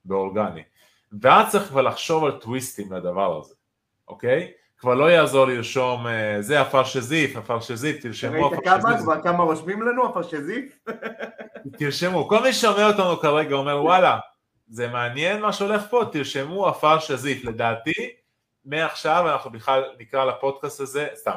באורגני 0.05 0.63
ואז 1.23 1.53
צריך 1.53 1.69
כבר 1.69 1.83
לחשוב 1.83 2.25
על 2.25 2.33
טוויסטים 2.33 2.93
לדבר 2.93 3.39
הזה, 3.39 3.55
אוקיי? 4.09 4.53
כבר 4.79 4.95
לא 4.95 5.11
יעזור 5.11 5.47
לרשום 5.47 6.07
אה, 6.07 6.37
זה 6.41 6.61
הפרשזיף, 6.61 7.37
הפרשזיף, 7.37 8.03
תרשמו 8.03 8.51
ראית 8.51 8.65
כמה 8.65 8.99
כבר 8.99 9.23
כמה 9.23 9.45
רושמים 9.45 9.83
לנו 9.83 10.07
הפרשזיף? 10.07 10.79
תרשמו, 11.79 12.29
כל 12.29 12.43
מי 12.43 12.53
שומע 12.53 12.87
אותנו 12.87 13.17
כרגע 13.17 13.55
אומר 13.55 13.83
וואלה 13.83 14.19
זה 14.69 14.89
מעניין 14.89 15.41
מה 15.41 15.53
שהולך 15.53 15.83
פה, 15.91 16.05
תרשמו 16.13 16.69
הפרשזיף, 16.69 17.45
לדעתי 17.45 17.93
מעכשיו 18.65 19.33
אנחנו 19.33 19.51
בכלל 19.51 19.85
נקרא 19.99 20.25
לפודקאסט 20.25 20.81
הזה, 20.81 21.09
סתם 21.15 21.35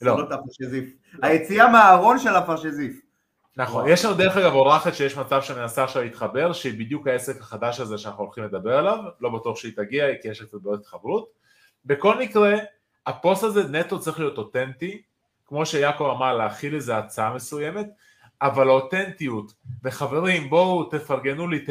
לא. 0.00 0.20
הפרשזיף. 0.30 0.84
היציאה 1.22 1.68
מהארון 1.68 2.18
של 2.18 2.36
הפרשזיף. 2.36 3.00
נכון, 3.56 3.88
יש 3.88 4.04
לנו 4.04 4.14
דרך 4.14 4.36
אגב 4.36 4.52
אורחת 4.52 4.94
שיש 4.94 5.16
מצב 5.16 5.42
שמנסה 5.42 5.84
עכשיו 5.84 6.02
להתחבר, 6.02 6.52
שהיא 6.52 6.78
בדיוק 6.78 7.06
העסק 7.06 7.40
החדש 7.40 7.80
הזה 7.80 7.98
שאנחנו 7.98 8.24
הולכים 8.24 8.44
לדבר 8.44 8.78
עליו, 8.78 8.98
לא 9.20 9.30
בטוח 9.30 9.56
שהיא 9.56 9.72
תגיע, 9.76 10.04
כי 10.22 10.28
יש 10.28 10.42
קצת 10.42 10.54
בעיות 10.54 10.80
התחברות. 10.80 11.28
בכל 11.84 12.18
מקרה, 12.18 12.54
הפוסט 13.06 13.42
הזה 13.42 13.68
נטו 13.68 14.00
צריך 14.00 14.18
להיות 14.18 14.38
אותנטי, 14.38 15.02
כמו 15.46 15.66
שיעקב 15.66 16.04
אמר, 16.04 16.36
להכיל 16.36 16.74
איזה 16.74 16.96
הצעה 16.96 17.34
מסוימת, 17.34 17.86
אבל 18.42 18.68
האותנטיות, 18.68 19.52
וחברים 19.84 20.50
בואו 20.50 20.84
תפרגנו 20.84 21.48
לי, 21.48 21.64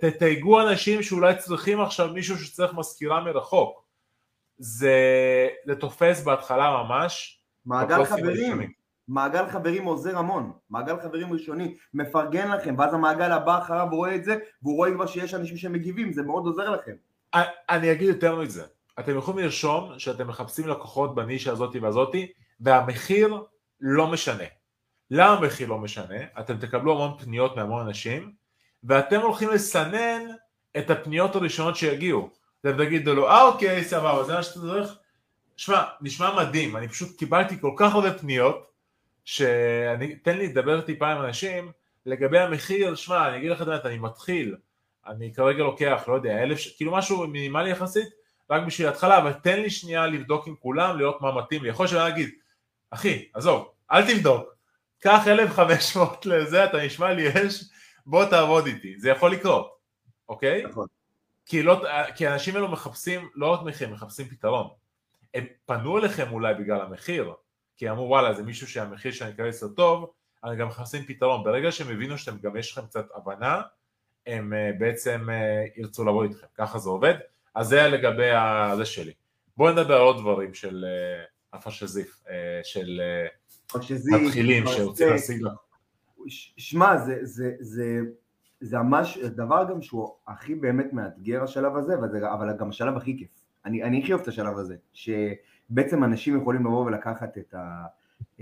תתייגו 0.00 0.60
אנשים 0.60 1.02
שאולי 1.02 1.36
צריכים 1.36 1.80
עכשיו 1.80 2.08
מישהו 2.08 2.38
שצריך 2.38 2.74
מזכירה 2.74 3.24
מרחוק. 3.24 3.86
זה, 4.58 4.98
זה 5.66 5.74
תופס 5.74 6.24
בהתחלה 6.24 6.82
ממש. 6.82 7.40
מעגל 7.66 8.04
חברים, 8.04 8.72
מעגל 9.08 9.48
חברים 9.48 9.84
עוזר 9.84 10.18
המון, 10.18 10.52
מעגל 10.70 11.00
חברים 11.00 11.32
ראשוני 11.32 11.74
מפרגן 11.94 12.50
לכם, 12.50 12.74
ואז 12.78 12.94
המעגל 12.94 13.32
הבא 13.32 13.58
אחריו 13.58 13.86
רואה 13.90 14.14
את 14.14 14.24
זה, 14.24 14.36
והוא 14.62 14.76
רואה 14.76 14.94
כבר 14.94 15.06
שיש 15.06 15.34
אנשים 15.34 15.56
שמגיבים, 15.56 16.12
זה 16.12 16.22
מאוד 16.22 16.46
עוזר 16.46 16.70
לכם. 16.70 16.92
אני 17.70 17.92
אגיד 17.92 18.08
יותר 18.08 18.36
מזה, 18.36 18.64
אתם 18.98 19.18
יכולים 19.18 19.44
לרשום 19.44 19.98
שאתם 19.98 20.28
מחפשים 20.28 20.68
לקוחות 20.68 21.14
בנישה 21.14 21.52
הזאתי 21.52 21.78
והזאתי, 21.78 22.32
והמחיר 22.60 23.42
לא 23.80 24.06
משנה. 24.06 24.44
למה 25.10 25.32
המחיר 25.32 25.68
לא 25.68 25.78
משנה? 25.78 26.18
אתם 26.40 26.56
תקבלו 26.56 26.92
המון 26.92 27.18
פניות 27.18 27.56
מהמון 27.56 27.86
אנשים, 27.86 28.32
ואתם 28.84 29.20
הולכים 29.20 29.50
לסנן 29.50 30.22
את 30.78 30.90
הפניות 30.90 31.36
הראשונות 31.36 31.76
שיגיעו. 31.76 32.30
אתם 32.60 32.84
תגידו 32.84 33.14
לו, 33.14 33.28
אה 33.28 33.42
אוקיי, 33.42 33.84
סבבה, 33.84 34.24
זה 34.24 34.34
מה 34.34 34.42
שאתה 34.42 34.60
צריך? 34.60 34.94
שמע, 35.56 35.82
נשמע 36.00 36.34
מדהים, 36.36 36.76
אני 36.76 36.88
פשוט 36.88 37.18
קיבלתי 37.18 37.60
כל 37.60 37.72
כך 37.76 37.94
הרבה 37.94 38.18
פניות, 38.18 38.70
שאני, 39.24 40.16
תן 40.16 40.38
לי 40.38 40.46
לדבר 40.46 40.80
טיפה 40.80 41.08
עם 41.08 41.22
אנשים 41.22 41.72
לגבי 42.06 42.38
המחיר, 42.38 42.94
שמע, 42.94 43.28
אני 43.28 43.36
אגיד 43.36 43.50
לך 43.50 43.62
את 43.62 43.68
האמת, 43.68 43.86
אני 43.86 43.98
מתחיל, 43.98 44.56
אני 45.06 45.34
כרגע 45.34 45.62
לוקח, 45.62 46.04
לא 46.08 46.14
יודע, 46.14 46.42
אלף, 46.42 46.76
כאילו 46.76 46.92
משהו 46.92 47.26
מינימלי 47.26 47.70
יחסית, 47.70 48.08
רק 48.50 48.62
בשביל 48.62 48.88
התחלה, 48.88 49.18
אבל 49.18 49.32
תן 49.32 49.60
לי 49.60 49.70
שנייה 49.70 50.06
לבדוק 50.06 50.46
עם 50.46 50.54
כולם, 50.56 50.98
לראות 50.98 51.20
מה 51.20 51.32
מתאים 51.32 51.62
לי. 51.62 51.68
יכול 51.68 51.84
להיות 51.84 51.90
שאני 51.90 52.08
אגיד, 52.08 52.30
אחי, 52.90 53.28
עזוב, 53.34 53.68
אל 53.92 54.14
תבדוק, 54.14 54.55
קח 55.00 55.22
1,500 55.26 56.26
לזה, 56.26 56.64
אתה 56.64 56.84
נשמע 56.86 57.12
לי 57.12 57.28
אש, 57.28 57.64
בוא 58.06 58.24
תעבוד 58.24 58.66
איתי, 58.66 58.98
זה 58.98 59.10
יכול 59.10 59.32
לקרות, 59.32 59.76
אוקיי? 60.28 60.62
נכון. 60.66 60.86
כי, 61.46 61.62
לא, 61.62 61.84
כי 62.14 62.26
האנשים 62.26 62.54
האלו 62.54 62.68
מחפשים 62.68 63.28
לא 63.34 63.46
רק 63.46 63.62
מחיר, 63.62 63.88
מחפשים 63.88 64.28
פתרון. 64.28 64.68
הם 65.34 65.44
פנו 65.66 65.98
אליכם 65.98 66.32
אולי 66.32 66.54
בגלל 66.54 66.80
המחיר, 66.80 67.32
כי 67.76 67.90
אמרו 67.90 68.08
וואלה 68.08 68.34
זה 68.34 68.42
מישהו 68.42 68.68
שהמחיר 68.68 69.12
שאני 69.12 69.30
אכנס 69.30 69.62
לו 69.62 69.68
טוב, 69.68 70.12
אני 70.44 70.56
גם 70.56 70.68
מחפשים 70.68 71.04
פתרון. 71.04 71.44
ברגע 71.44 71.72
שהם 71.72 71.90
הבינו 71.90 72.18
שאתם 72.18 72.38
גם 72.38 72.56
יש 72.56 72.72
לכם 72.72 72.86
קצת 72.86 73.06
הבנה, 73.14 73.62
הם 74.26 74.52
uh, 74.52 74.78
בעצם 74.78 75.26
uh, 75.28 75.80
ירצו 75.80 76.04
לבוא 76.04 76.24
איתכם, 76.24 76.46
ככה 76.54 76.78
זה 76.78 76.90
עובד. 76.90 77.14
אז 77.54 77.66
זה 77.66 77.82
לגבי 77.82 78.30
זה 78.76 78.84
שלי. 78.84 79.12
בואו 79.56 79.72
נדבר 79.72 79.94
על 79.94 80.00
עוד 80.00 80.18
דברים 80.18 80.54
של 80.54 80.84
uh, 80.84 81.56
הפשזיף, 81.56 82.22
uh, 82.24 82.28
של 83.80 83.94
uh, 83.94 84.16
מתחילים 84.16 84.64
שרוצים 84.66 85.08
להשיג 85.08 85.42
לך. 85.42 85.52
שמע, 86.56 86.96
זה, 86.98 87.18
זה, 87.22 87.52
זה, 87.60 88.00
זה 88.60 88.78
ממש 88.78 89.18
דבר 89.18 89.64
גם 89.70 89.82
שהוא 89.82 90.08
הכי 90.28 90.54
באמת 90.54 90.92
מאתגר 90.92 91.42
השלב 91.42 91.76
הזה, 91.76 91.94
אבל 92.32 92.52
גם 92.58 92.68
השלב 92.68 92.96
הכי 92.96 93.18
כיף. 93.18 93.28
אני, 93.64 93.82
אני 93.82 94.02
הכי 94.02 94.12
אוהב 94.12 94.22
את 94.22 94.28
השלב 94.28 94.58
הזה, 94.58 94.76
שבעצם 94.92 96.04
אנשים 96.04 96.40
יכולים 96.40 96.66
לבוא 96.66 96.86
ולקחת 96.86 97.38
את, 97.38 97.54
ה, 97.54 97.84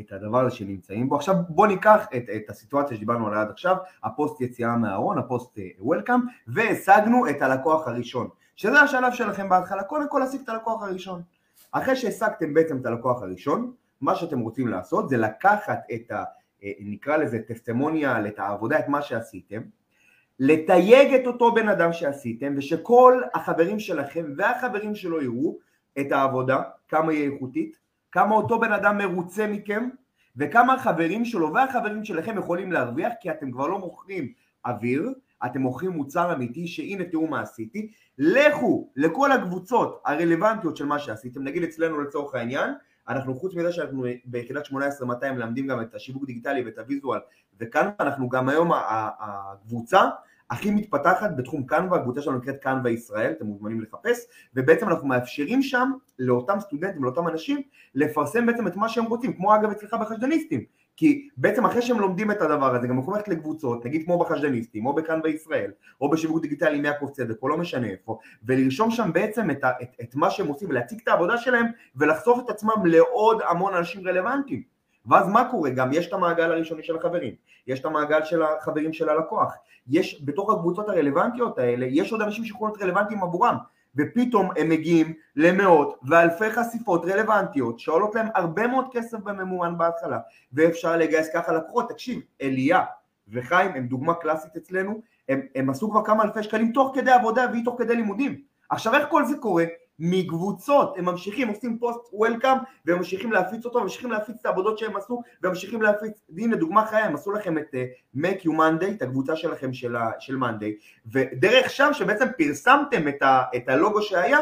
את 0.01 0.13
הדבר 0.13 0.47
הזה 0.47 0.57
שנמצאים 0.57 1.09
בו. 1.09 1.17
עכשיו 1.17 1.35
בוא 1.49 1.67
ניקח 1.67 2.07
את, 2.17 2.23
את 2.37 2.51
הסיטואציה 2.51 2.97
שדיברנו 2.97 3.27
עליה 3.27 3.41
עד 3.41 3.51
עכשיו, 3.51 3.77
הפוסט 4.05 4.41
יציאה 4.41 4.77
מהארון, 4.77 5.19
הפוסט 5.19 5.59
welcome, 5.79 6.21
והשגנו 6.47 7.31
את 7.31 7.43
הלקוח 7.43 7.89
הראשון, 7.89 8.29
שזה 8.57 8.81
השלב 8.81 9.13
שלכם 9.13 9.49
בהתחלה, 9.49 9.83
קודם 9.83 10.09
כל 10.09 10.19
להשיג 10.19 10.41
את 10.41 10.49
הלקוח 10.49 10.83
הראשון. 10.83 11.23
אחרי 11.73 11.97
שהשגתם 11.97 12.55
בעצם 12.55 12.77
את 12.77 12.87
הלקוח 12.87 13.23
הראשון, 13.23 13.73
מה 14.05 14.15
שאתם 14.15 14.41
רוצים 14.41 14.69
לעשות 14.69 15.09
זה 15.09 15.17
לקחת 15.17 15.79
את 15.95 16.11
ה... 16.11 16.25
נקרא 16.81 17.17
לזה 17.17 17.39
testimonial, 17.39 18.27
את 18.27 18.39
העבודה, 18.39 18.79
את 18.79 18.89
מה 18.89 19.03
שעשיתם, 19.03 19.61
לתייג 20.39 21.15
את 21.15 21.27
אותו 21.27 21.55
בן 21.55 21.69
אדם 21.69 21.93
שעשיתם 21.93 22.55
ושכל 22.57 23.21
החברים 23.35 23.81
שלכם 23.81 24.25
והחברים 24.37 24.95
שלו 24.95 25.23
יראו 25.23 25.59
את 26.01 26.13
העבודה, 26.13 26.63
כמה 26.89 27.13
היא 27.13 27.31
איכותית, 27.31 27.79
כמה 28.13 28.35
אותו 28.35 28.61
בן 28.61 28.73
אדם 28.73 28.99
מרוצה 28.99 29.47
מכם 29.47 29.89
וכמה 30.37 30.75
החברים 30.75 31.25
שלו 31.25 31.55
והחברים 31.55 32.05
שלכם 32.05 32.39
יכולים 32.39 32.73
להרוויח 32.73 33.13
כי 33.21 33.31
אתם 33.31 33.51
כבר 33.51 33.67
לא 33.67 33.79
מוכרים 33.79 34.33
אוויר, 34.67 35.15
אתם 35.47 35.61
מוכרים 35.61 35.91
מוצר 35.91 36.33
אמיתי 36.33 36.67
שהנה 36.67 37.05
תראו 37.05 37.27
מה 37.27 37.41
עשיתי, 37.41 37.93
לכו 38.19 38.91
לכל 38.97 39.33
הקבוצות 39.33 40.03
הרלוונטיות 40.05 40.77
של 40.77 40.87
מה 40.87 40.99
שעשיתם, 40.99 41.43
נגיד 41.43 41.63
אצלנו 41.63 42.01
לצורך 42.01 42.35
העניין, 42.35 42.71
אנחנו 43.09 43.35
חוץ 43.35 43.55
מזה 43.55 43.73
שאנחנו 43.73 44.05
ביחידת 44.25 44.67
18-200 44.67 44.73
מלמדים 45.23 45.67
גם 45.67 45.83
את 45.83 45.95
השיווק 45.95 46.27
דיגיטלי 46.27 46.65
ואת 46.65 46.79
הוויזואל 46.79 47.19
וכאן 47.61 47.91
אנחנו 48.01 48.29
גם 48.29 48.49
היום 48.49 48.71
הקבוצה 49.21 50.01
הכי 50.51 50.71
מתפתחת 50.71 51.31
בתחום 51.37 51.67
קנווה, 51.67 51.99
הקבוצה 51.99 52.23
שלנו 52.23 52.39
נקראת 52.39 52.57
קנווה 52.63 52.91
ישראל, 52.91 53.33
אתם 53.33 53.47
מוזמנים 53.47 53.81
לחפש, 53.81 54.19
ובעצם 54.55 54.89
אנחנו 54.89 55.09
מאפשרים 55.09 55.63
שם 55.63 55.93
לאותם 56.19 56.61
סטודנטים, 56.61 57.05
לאותם 57.05 57.29
אנשים, 57.29 57.63
לפרסם 57.95 58.47
בעצם 58.47 58.67
את 58.67 58.77
מה 58.77 58.89
שהם 58.89 59.05
רוצים, 59.05 59.33
כמו 59.33 59.55
אגב 59.55 59.71
אצלך 59.71 59.95
בחשדניסטים, 59.95 60.65
כי 60.97 61.29
בעצם 61.37 61.65
אחרי 61.65 61.83
שהם 61.83 62.01
לומדים 62.01 62.31
את 62.31 62.43
הדבר 62.43 62.75
הזה, 62.75 62.87
גם 62.87 62.99
יכולים 62.99 63.17
ללכת 63.17 63.29
לקבוצות, 63.29 63.85
נגיד 63.85 64.05
כמו 64.05 64.19
בחשדניסטים, 64.19 64.87
או 64.87 64.95
בקנווה 64.95 65.31
ישראל, 65.31 65.71
או 66.01 66.11
בשיווק 66.11 66.43
דיגיטלי 66.43 66.79
עם 66.79 66.85
יעקב 66.85 67.09
צדק, 67.13 67.43
או 67.43 67.49
לא 67.49 67.57
משנה 67.57 67.87
איפה, 67.87 68.19
ולרשום 68.45 68.91
שם 68.91 69.11
בעצם 69.13 69.51
את, 69.51 69.65
את, 69.83 69.97
את 70.03 70.15
מה 70.15 70.31
שהם 70.31 70.47
עושים, 70.47 70.69
ולהציג 70.69 70.99
את 71.03 71.09
העבודה 71.09 71.39
שלהם, 71.39 71.67
ולחשוף 71.97 72.45
את 72.45 72.51
עצמם 72.51 72.87
לעוד 72.87 73.43
המון 73.49 73.75
אנשים 73.75 74.09
רלוונטיים. 74.09 74.63
ואז 75.07 75.29
מה 75.29 75.51
קורה? 75.51 75.71
גם 75.71 75.93
יש 75.93 76.09
את 76.09 76.13
המעגל 76.13 76.53
הראשוני 76.53 76.83
של 76.83 76.97
החברים, 76.97 77.35
יש 77.67 77.81
את 77.81 77.85
המעגל 77.85 78.25
של 78.25 78.43
החברים 78.43 78.93
של 78.93 79.09
הלקוח, 79.09 79.55
יש 79.89 80.23
בתוך 80.25 80.53
הקבוצות 80.53 80.89
הרלוונטיות 80.89 81.59
האלה, 81.59 81.87
יש 81.91 82.13
עוד 82.13 82.23
אנשים 82.23 82.45
שיכולים 82.45 82.75
להיות 82.75 82.83
רלוונטיים 82.83 83.23
עבורם, 83.23 83.57
ופתאום 83.97 84.51
הם 84.57 84.69
מגיעים 84.69 85.13
למאות 85.37 85.99
ואלפי 86.09 86.51
חשיפות 86.51 87.05
רלוונטיות 87.05 87.79
שעולות 87.79 88.15
להם 88.15 88.27
הרבה 88.35 88.67
מאוד 88.67 88.85
כסף 88.93 89.19
בממומן 89.19 89.79
בהתחלה, 89.79 90.19
ואפשר 90.53 90.97
לגייס 90.97 91.29
ככה 91.35 91.53
לקוחות, 91.53 91.89
תקשיב, 91.89 92.21
אליה 92.43 92.85
וחיים 93.29 93.71
הם 93.75 93.87
דוגמה 93.87 94.15
קלאסית 94.15 94.57
אצלנו, 94.57 95.01
הם, 95.29 95.41
הם 95.55 95.71
עשו 95.71 95.91
כבר 95.91 96.05
כמה 96.05 96.23
אלפי 96.23 96.43
שקלים 96.43 96.73
תוך 96.73 96.93
כדי 96.95 97.11
עבודה 97.11 97.47
והיא 97.53 97.65
תוך 97.65 97.75
כדי 97.79 97.97
לימודים. 97.97 98.41
עכשיו 98.71 98.95
איך 98.95 99.09
כל 99.09 99.25
זה 99.25 99.37
קורה? 99.39 99.65
מקבוצות, 99.99 100.99
הם 100.99 101.05
ממשיכים, 101.05 101.49
עושים 101.49 101.79
פוסט 101.79 102.01
וולקאם 102.13 102.59
והם 102.87 102.99
ממשיכים 102.99 103.33
להפיץ 103.33 103.65
אותו, 103.65 103.81
ממשיכים 103.81 104.11
להפיץ 104.11 104.37
את 104.41 104.47
העבודות 104.47 104.79
שהם 104.79 104.97
עשו 104.97 105.23
וממשיכים 105.43 105.83
להפיץ, 105.83 106.21
הנה 106.39 106.57
דוגמה 106.57 106.87
חיה, 106.87 107.05
הם 107.05 107.15
עשו 107.15 107.33
לכם 107.33 107.59
את 107.59 107.75
uh, 107.75 108.19
Make 108.19 108.45
You 108.45 108.51
Monday, 108.51 108.91
את 108.97 109.03
הקבוצה 109.03 109.37
שלכם 109.37 109.73
של, 109.73 109.97
ה, 109.97 110.11
של 110.19 110.37
Monday, 110.37 111.01
ודרך 111.13 111.71
שם 111.71 111.91
שבעצם 111.93 112.27
פרסמתם 112.39 113.09
את, 113.09 113.23
ה, 113.23 113.43
את 113.57 113.69
הלוגו 113.69 114.03
שהיה, 114.03 114.39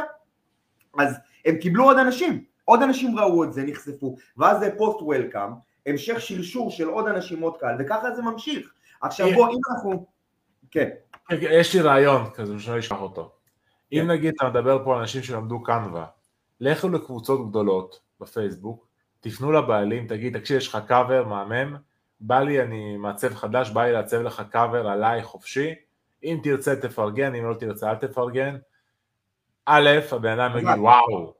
אז 0.98 1.16
הם 1.44 1.56
קיבלו 1.56 1.84
עוד 1.84 1.98
אנשים, 1.98 2.44
עוד 2.64 2.82
אנשים 2.82 3.18
ראו 3.18 3.44
את 3.44 3.52
זה, 3.52 3.62
נחשפו, 3.62 4.16
ואז 4.36 4.60
זה 4.60 4.70
פוסט 4.78 5.02
וולקאם, 5.02 5.50
המשך 5.86 6.20
שרשור 6.20 6.70
של 6.70 6.88
עוד 6.88 7.08
אנשים 7.08 7.40
עוד 7.40 7.56
קהל, 7.56 7.76
וככה 7.78 8.14
זה 8.14 8.22
ממשיך. 8.22 8.72
עכשיו 9.00 9.28
בוא, 9.34 9.48
אם 9.48 9.58
אנחנו... 9.70 10.06
כן. 10.70 10.88
יש 11.30 11.74
לי 11.74 11.80
רעיון 11.80 12.30
כזה, 12.34 12.58
שאני 12.58 12.78
אשכח 12.78 13.00
אותו. 13.00 13.32
אם 13.92 14.00
כן. 14.00 14.10
נגיד 14.10 14.34
אתה 14.36 14.48
מדבר 14.48 14.84
פה 14.84 14.94
על 14.94 15.00
אנשים 15.00 15.22
שלמדו 15.22 15.62
קנווה, 15.62 16.06
לכו 16.60 16.88
לקבוצות 16.88 17.48
גדולות 17.50 18.00
בפייסבוק, 18.20 18.86
תפנו 19.20 19.52
לבעלים, 19.52 20.06
תגיד, 20.06 20.38
תקשיב, 20.38 20.56
יש 20.56 20.68
לך 20.68 20.78
קאבר 20.86 21.24
מהמם, 21.24 21.76
בא 22.20 22.40
לי, 22.40 22.62
אני 22.62 22.96
מעצב 22.96 23.34
חדש, 23.34 23.70
בא 23.70 23.84
לי 23.84 23.92
לעצב 23.92 24.22
לך 24.22 24.42
קאבר 24.50 24.88
עליי 24.88 25.22
חופשי, 25.22 25.74
אם 26.24 26.40
תרצה 26.42 26.76
תפרגן, 26.76 27.34
אם 27.34 27.44
לא 27.44 27.54
תרצה 27.54 27.90
אל 27.90 27.96
תפרגן. 27.96 28.56
א', 29.66 29.90
הבן 30.12 30.40
אדם 30.40 30.58
יגיד, 30.58 30.78
וואו, 30.78 31.34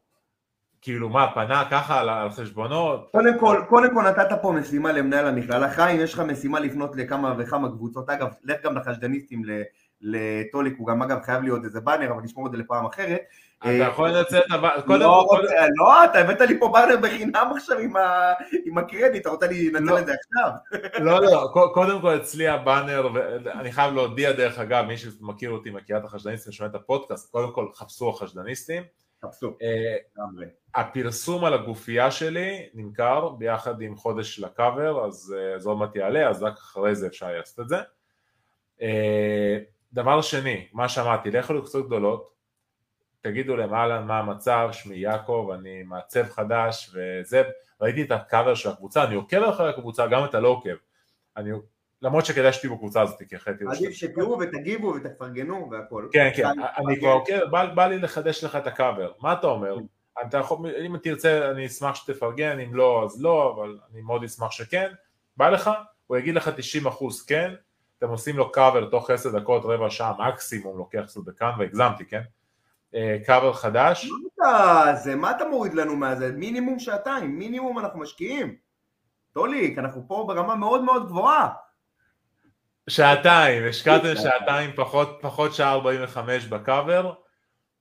כאילו 0.82 1.08
מה, 1.08 1.34
פנה 1.34 1.64
ככה 1.70 2.00
על 2.00 2.30
חשבונות? 2.30 3.08
קודם 3.12 3.38
כל, 3.40 3.62
קודם 3.68 3.94
כל 3.94 4.02
נתת 4.02 4.28
פה 4.42 4.52
משימה 4.52 4.92
למנהל 4.92 5.26
המכללה. 5.26 5.70
חיים, 5.70 6.00
יש 6.00 6.14
לך 6.14 6.20
משימה 6.20 6.60
לפנות 6.60 6.96
לכמה 6.96 7.34
וכמה 7.38 7.68
קבוצות. 7.68 8.10
אגב, 8.10 8.28
לך 8.44 8.62
גם 8.64 8.76
לחשדניסטים 8.76 9.44
לטוליק, 10.02 10.74
הוא 10.78 10.86
גם 10.86 11.02
אגב 11.02 11.22
חייב 11.22 11.42
להיות 11.42 11.64
איזה 11.64 11.80
באנר, 11.80 12.12
אבל 12.12 12.22
נשמור 12.22 12.46
את 12.46 12.52
זה 12.52 12.58
לפעם 12.58 12.86
אחרת. 12.86 13.20
אתה 13.58 13.70
אה, 13.70 13.74
יכול 13.74 14.08
לנצל 14.08 14.38
את 14.38 14.44
הבאנר, 14.50 14.96
לא. 14.96 15.26
לא, 15.76 16.04
אתה 16.04 16.18
הבאת 16.18 16.40
לי 16.40 16.60
פה 16.60 16.68
באנר 16.68 16.96
בחינם 17.02 17.52
עכשיו 17.56 17.78
עם 18.64 18.78
הקרדיט, 18.78 19.22
אתה 19.22 19.30
רוצה 19.30 19.46
לנצל 19.46 19.84
לא. 19.84 19.98
את 19.98 20.06
זה 20.06 20.12
עכשיו? 20.14 20.50
לא, 21.06 21.20
לא, 21.20 21.50
קודם 21.74 22.00
כל 22.00 22.16
אצלי 22.16 22.48
הבאנר, 22.48 23.08
ואני 23.14 23.72
חייב 23.72 23.94
להודיע 23.94 24.32
דרך 24.32 24.58
אגב, 24.58 24.84
מי 24.84 24.98
שמכיר 24.98 25.50
אותי, 25.50 25.70
מכיר 25.70 25.96
את 25.96 26.04
החשדניסטים, 26.04 26.52
שומע 26.52 26.70
את 26.70 26.74
הפודקאסט, 26.74 27.32
קודם 27.32 27.52
כל 27.52 27.66
חפשו 27.74 28.10
החשדניסטים, 28.10 28.82
הפרסום 30.74 31.44
על 31.44 31.54
הגופייה 31.54 32.10
שלי 32.10 32.68
נמכר 32.74 33.28
ביחד 33.28 33.80
עם 33.80 33.96
חודש 33.96 34.40
לקאבר, 34.40 35.06
אז 35.06 35.34
זה 35.58 35.68
עוד 35.68 35.78
מעט 35.78 35.96
יעלה, 35.96 36.28
אז 36.28 36.42
רק 36.42 36.54
אחרי 36.54 36.94
זה 36.94 37.06
אפשר 37.06 37.32
לעשות 37.32 37.60
את 37.60 37.68
זה. 37.68 37.76
דבר 39.92 40.22
שני, 40.22 40.66
מה 40.72 40.88
שאמרתי, 40.88 41.30
לכו 41.30 41.54
לקבוצות 41.54 41.86
גדולות, 41.86 42.32
תגידו 43.20 43.56
להם 43.56 43.74
אהלן 43.74 44.06
מה 44.06 44.18
המצב, 44.18 44.68
שמי 44.72 44.96
יעקב, 44.96 45.50
אני 45.54 45.82
מעצב 45.82 46.28
חדש 46.28 46.94
וזה, 46.94 47.42
ראיתי 47.80 48.02
את 48.02 48.10
הקאבר 48.10 48.54
של 48.54 48.68
הקבוצה, 48.68 49.04
אני 49.04 49.14
עוקב 49.14 49.42
אחרי 49.42 49.70
הקבוצה, 49.70 50.06
גם 50.06 50.24
אתה 50.24 50.40
לא 50.40 50.48
עוקב, 50.48 50.74
אני, 51.36 51.50
למרות 52.02 52.26
שכדאי 52.26 52.52
שתהיו 52.52 52.74
בקבוצה 52.74 53.02
הזאת, 53.02 53.22
כי 53.28 53.36
אחרת 53.36 53.56
עדיף 53.70 53.92
שתראו 53.92 54.38
ותגיבו 54.38 54.94
ותפרגנו 54.96 55.68
והכל. 55.70 56.08
כן, 56.12 56.30
כן, 56.36 56.44
אני 56.78 56.98
כבר 56.98 57.08
עוקב, 57.08 57.44
בא 57.50 57.86
לי 57.86 57.98
לחדש 57.98 58.44
לך 58.44 58.56
את 58.56 58.66
הקאבר, 58.66 59.12
מה 59.20 59.32
אתה 59.32 59.46
אומר? 59.46 59.76
אתה 60.26 60.38
יכול, 60.38 60.58
אם 60.86 60.96
תרצה 60.96 61.50
אני 61.50 61.66
אשמח 61.66 61.94
שתפרגן, 61.94 62.60
אם 62.60 62.74
לא 62.74 63.04
אז 63.04 63.22
לא, 63.22 63.54
אבל 63.56 63.78
אני 63.92 64.00
מאוד 64.02 64.24
אשמח 64.24 64.50
שכן, 64.50 64.92
בא 65.36 65.48
לך, 65.48 65.70
הוא 66.06 66.16
יגיד 66.16 66.34
לך 66.34 66.50
90% 66.88 66.90
כן, 67.26 67.54
אתם 68.02 68.10
עושים 68.10 68.36
לו 68.36 68.52
קאבר 68.52 68.90
תוך 68.90 69.10
10 69.10 69.38
דקות, 69.38 69.64
רבע 69.64 69.90
שעה 69.90 70.12
מקסימום, 70.28 70.78
לוקח 70.78 71.02
קצת 71.06 71.20
בכאן 71.24 71.50
והגזמתי, 71.58 72.04
כן? 72.04 72.22
קאבר 73.26 73.48
אה, 73.48 73.54
חדש. 73.54 74.10
מה 74.38 74.94
זה, 74.94 75.16
מה 75.16 75.30
אתה 75.30 75.44
מוריד 75.44 75.74
לנו 75.74 75.96
מהזה? 75.96 76.32
מינימום 76.32 76.78
שעתיים, 76.78 77.38
מינימום 77.38 77.78
אנחנו 77.78 78.00
משקיעים. 78.00 78.56
טוליק, 79.32 79.78
אנחנו 79.78 80.04
פה 80.08 80.24
ברמה 80.28 80.54
מאוד 80.54 80.82
מאוד 80.82 81.06
גבוהה. 81.06 81.48
שעתיים, 82.88 83.68
השקעתם 83.68 84.16
שעתיים 84.16 84.70
פחות, 84.76 85.18
פחות 85.20 85.54
שעה 85.54 85.72
45 85.72 86.46
בקאבר. 86.46 87.14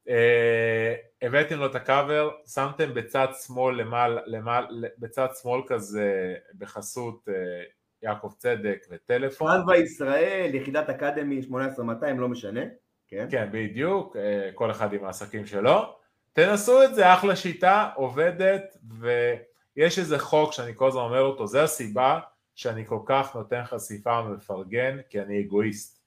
אה, 0.10 0.96
הבאתם 1.22 1.60
לו 1.60 1.66
את 1.66 1.76
הקאבר, 1.76 2.30
שמתם 2.54 2.94
בצד 2.94 3.28
שמאל 3.46 3.76
למעלה, 3.76 4.22
למעלה, 4.26 4.88
בצד 4.98 5.28
שמאל 5.42 5.62
כזה 5.68 6.36
בחסות 6.58 7.30
אה, 7.30 7.64
יעקב 8.04 8.34
צדק 8.38 8.86
וטלפון. 8.90 9.52
חנווה 9.52 9.78
ישראל, 9.78 10.56
יחידת 10.56 10.90
אקדמי 10.90 11.42
18200, 11.42 12.20
לא 12.20 12.30
משנה. 12.30 12.62
כן? 13.08 13.28
כן, 13.32 13.50
בדיוק, 13.52 14.18
אה, 14.18 14.50
כל 14.54 14.72
אחד 14.72 14.94
עם 14.94 15.06
העסקים 15.06 15.46
שלו. 15.46 15.96
תנסו 16.34 16.84
את 16.84 16.96
זה, 16.96 17.14
אחלה 17.14 17.36
שיטה, 17.36 17.90
עובדת, 17.96 18.78
ויש 19.00 20.00
איזה 20.00 20.20
חוק 20.20 20.54
שאני 20.54 20.72
כל 20.76 20.88
הזמן 20.88 21.02
אומר 21.02 21.22
אותו, 21.22 21.48
זה 21.48 21.64
הסיבה 21.64 22.20
שאני 22.56 22.86
כל 22.86 23.00
כך 23.06 23.36
נותן 23.36 23.64
חשיפה 23.64 24.22
ומפרגן, 24.26 24.98
כי 25.10 25.22
אני 25.22 25.42
אגואיסט. 25.42 26.02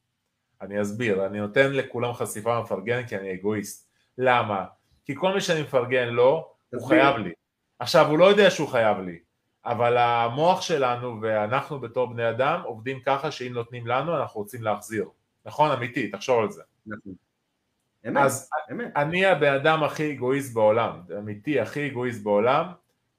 אני 0.61 0.83
אסביר, 0.83 1.27
אני 1.27 1.41
נותן 1.41 1.73
לכולם 1.73 2.13
חשיפה 2.13 2.59
ומפרגן 2.59 3.07
כי 3.07 3.17
אני 3.17 3.35
אגואיסט. 3.35 3.91
למה? 4.19 4.65
כי 5.05 5.15
כל 5.17 5.35
מי 5.35 5.41
שאני 5.41 5.63
מפרגן 5.63 6.09
לו, 6.09 6.53
הוא 6.75 6.89
חייב 6.89 7.17
לי. 7.17 7.33
עכשיו, 7.79 8.07
הוא 8.07 8.19
לא 8.19 8.25
יודע 8.25 8.51
שהוא 8.51 8.69
חייב 8.69 8.99
לי, 8.99 9.19
אבל 9.65 9.97
המוח 9.97 10.61
שלנו 10.61 11.19
ואנחנו 11.23 11.81
בתור 11.81 12.07
בני 12.07 12.31
אדם 12.31 12.61
עובדים 12.65 13.01
ככה 13.01 13.31
שאם 13.31 13.53
נותנים 13.53 13.87
לנו 13.87 14.17
אנחנו 14.17 14.41
רוצים 14.41 14.63
להחזיר. 14.63 15.09
נכון? 15.45 15.71
אמיתי, 15.71 16.11
תחשוב 16.11 16.43
על 16.43 16.51
זה. 16.51 16.63
נכון. 16.87 17.15
אז 18.17 18.51
אמת. 18.73 18.93
אני 18.97 19.27
הבן 19.27 19.55
אדם 19.55 19.85
הכי 19.85 20.13
אגואיסט 20.13 20.55
בעולם, 20.55 21.01
אמיתי 21.19 21.61
הכי 21.61 21.91
אגואיסט 21.91 22.23
בעולם, 22.23 22.67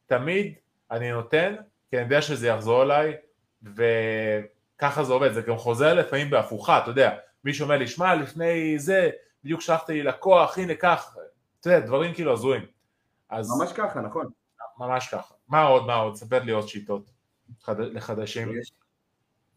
תמיד 0.06 0.54
אני 0.92 1.12
נותן, 1.12 1.56
כי 1.90 1.98
אני 1.98 2.04
יודע 2.04 2.22
שזה 2.22 2.48
יחזור 2.48 2.84
אליי, 2.84 3.16
וככה 3.64 5.04
זה 5.04 5.14
עובד, 5.14 5.34
זה 5.34 5.42
גם 5.42 5.58
חוזר 5.58 5.94
לפעמים 5.94 6.30
בהפוכה, 6.30 6.80
אתה 6.80 6.90
יודע, 6.90 7.16
מישהו 7.44 7.64
אומר 7.64 7.78
לי, 7.78 7.88
שמע, 7.88 8.16
לפני 8.16 8.80
זה, 8.80 9.10
בדיוק 9.44 9.62
שלחת 9.62 9.90
לי 9.90 10.04
לקוח, 10.04 10.58
הנה 10.58 10.76
קח, 10.76 11.16
אתה 11.60 11.70
יודע, 11.70 11.86
דברים 11.86 12.14
כאילו 12.14 12.34
הזויים. 12.34 12.66
אז... 13.30 13.60
ממש 13.60 13.74
ככה, 13.74 14.02
נכון. 14.02 14.26
ממש 14.80 15.08
ככה. 15.08 15.34
מה 15.48 15.62
עוד, 15.62 15.86
מה 15.86 15.96
עוד? 15.96 16.16
ספר 16.16 16.44
לי 16.44 16.52
עוד 16.52 16.68
שיטות 16.68 17.12
חד... 17.62 17.80
לחדשים. 17.80 18.60
יש, 18.60 18.74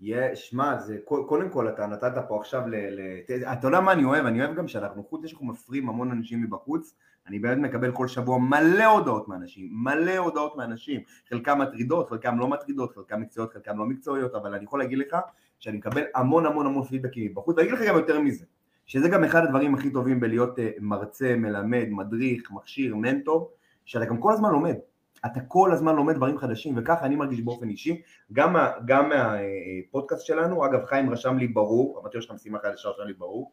יש, 0.00 0.54
מה, 0.54 0.78
זה, 0.78 0.98
קודם 1.04 1.50
כל 1.50 1.68
אתה 1.68 1.86
נתת 1.86 2.12
פה 2.28 2.40
עכשיו 2.40 2.62
ל... 2.66 2.74
ל 2.76 3.00
אתה 3.52 3.66
יודע 3.66 3.80
מה 3.80 3.92
אני 3.92 4.04
אוהב? 4.04 4.26
אני 4.26 4.44
אוהב 4.44 4.56
גם 4.56 4.68
שאנחנו, 4.68 5.04
חוץ 5.04 5.20
מזה 5.20 5.28
שאנחנו 5.28 5.46
מפרים 5.46 5.88
המון 5.88 6.10
אנשים 6.10 6.42
מבחוץ, 6.42 6.94
אני 7.28 7.38
באמת 7.38 7.58
מקבל 7.58 7.92
כל 7.92 8.08
שבוע 8.08 8.38
מלא 8.38 8.84
הודעות 8.84 9.28
מאנשים, 9.28 9.68
מלא 9.72 10.16
הודעות 10.16 10.56
מאנשים, 10.56 11.00
חלקם 11.28 11.58
מטרידות, 11.58 12.10
חלקם 12.10 12.38
לא 12.38 12.48
מטרידות, 12.48 12.94
חלקם 12.94 13.20
מקצועיות, 13.20 13.52
חלקם 13.52 13.78
לא 13.78 13.84
מקצועיות, 13.84 14.34
אבל 14.34 14.54
אני 14.54 14.64
יכול 14.64 14.78
להגיד 14.78 14.98
לך 14.98 15.16
שאני 15.58 15.76
מקבל 15.76 16.02
המון 16.14 16.46
המון 16.46 16.66
המון 16.66 16.84
פידבקים 16.84 17.30
מבחוץ, 17.30 17.56
ואני 17.56 17.68
אגיד 17.68 17.80
לך 17.80 17.88
גם 17.88 17.96
יותר 17.96 18.20
מזה, 18.20 18.44
שזה 18.86 19.08
גם 19.08 19.24
אחד 19.24 19.44
הדברים 19.44 19.74
הכי 19.74 19.90
טובים 19.90 20.20
בלהיות 20.20 20.58
אה, 20.58 20.70
מרצה, 20.80 21.36
מלמד, 21.36 21.86
מדריך, 21.90 22.50
מכשיר, 22.50 22.96
מנטור, 22.96 23.52
שאתה 23.84 24.04
גם 24.04 24.20
כל 24.20 24.32
הזמן 24.32 24.50
לומד, 24.50 24.76
אתה 25.26 25.40
כל 25.40 25.72
הזמן 25.72 25.96
לומד 25.96 26.14
דברים 26.14 26.38
חדשים, 26.38 26.74
וככה 26.76 27.06
אני 27.06 27.16
מרגיש 27.16 27.40
באופן 27.40 27.68
אישי, 27.68 28.02
גם, 28.32 28.56
גם 28.84 29.08
מהפודקאסט 29.08 30.26
שלנו, 30.26 30.66
אגב 30.66 30.84
חיים 30.84 31.10
רשם 31.10 31.38
לי 31.38 31.48
ברור, 31.48 31.98
אמרתי 32.00 32.16
לו 32.16 32.22
שאתה 32.22 32.34
משימה 32.34 32.58
חדשה 32.58 32.88
רשם 32.88 33.02
לי 33.02 33.12
ברור, 33.12 33.50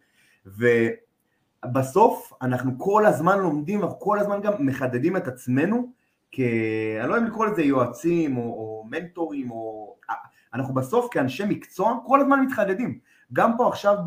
ובסוף 1.65 2.33
אנחנו 2.41 2.71
כל 2.77 3.05
הזמן 3.05 3.39
לומדים, 3.39 3.81
אנחנו 3.81 3.99
כל 3.99 4.19
הזמן 4.19 4.41
גם 4.41 4.53
מחדדים 4.59 5.17
את 5.17 5.27
עצמנו, 5.27 5.91
כ... 6.31 6.39
אני 6.99 7.09
לא 7.09 7.13
יודע 7.13 7.25
אם 7.25 7.31
לקרוא 7.31 7.45
לזה 7.45 7.63
יועצים 7.63 8.37
או, 8.37 8.43
או 8.43 8.85
מנטורים, 8.89 9.51
או... 9.51 9.95
אנחנו 10.53 10.73
בסוף 10.73 11.07
כאנשי 11.11 11.43
מקצוע 11.49 11.97
כל 12.05 12.21
הזמן 12.21 12.39
מתחדדים, 12.39 12.99
גם 13.33 13.57
פה 13.57 13.67
עכשיו 13.67 13.97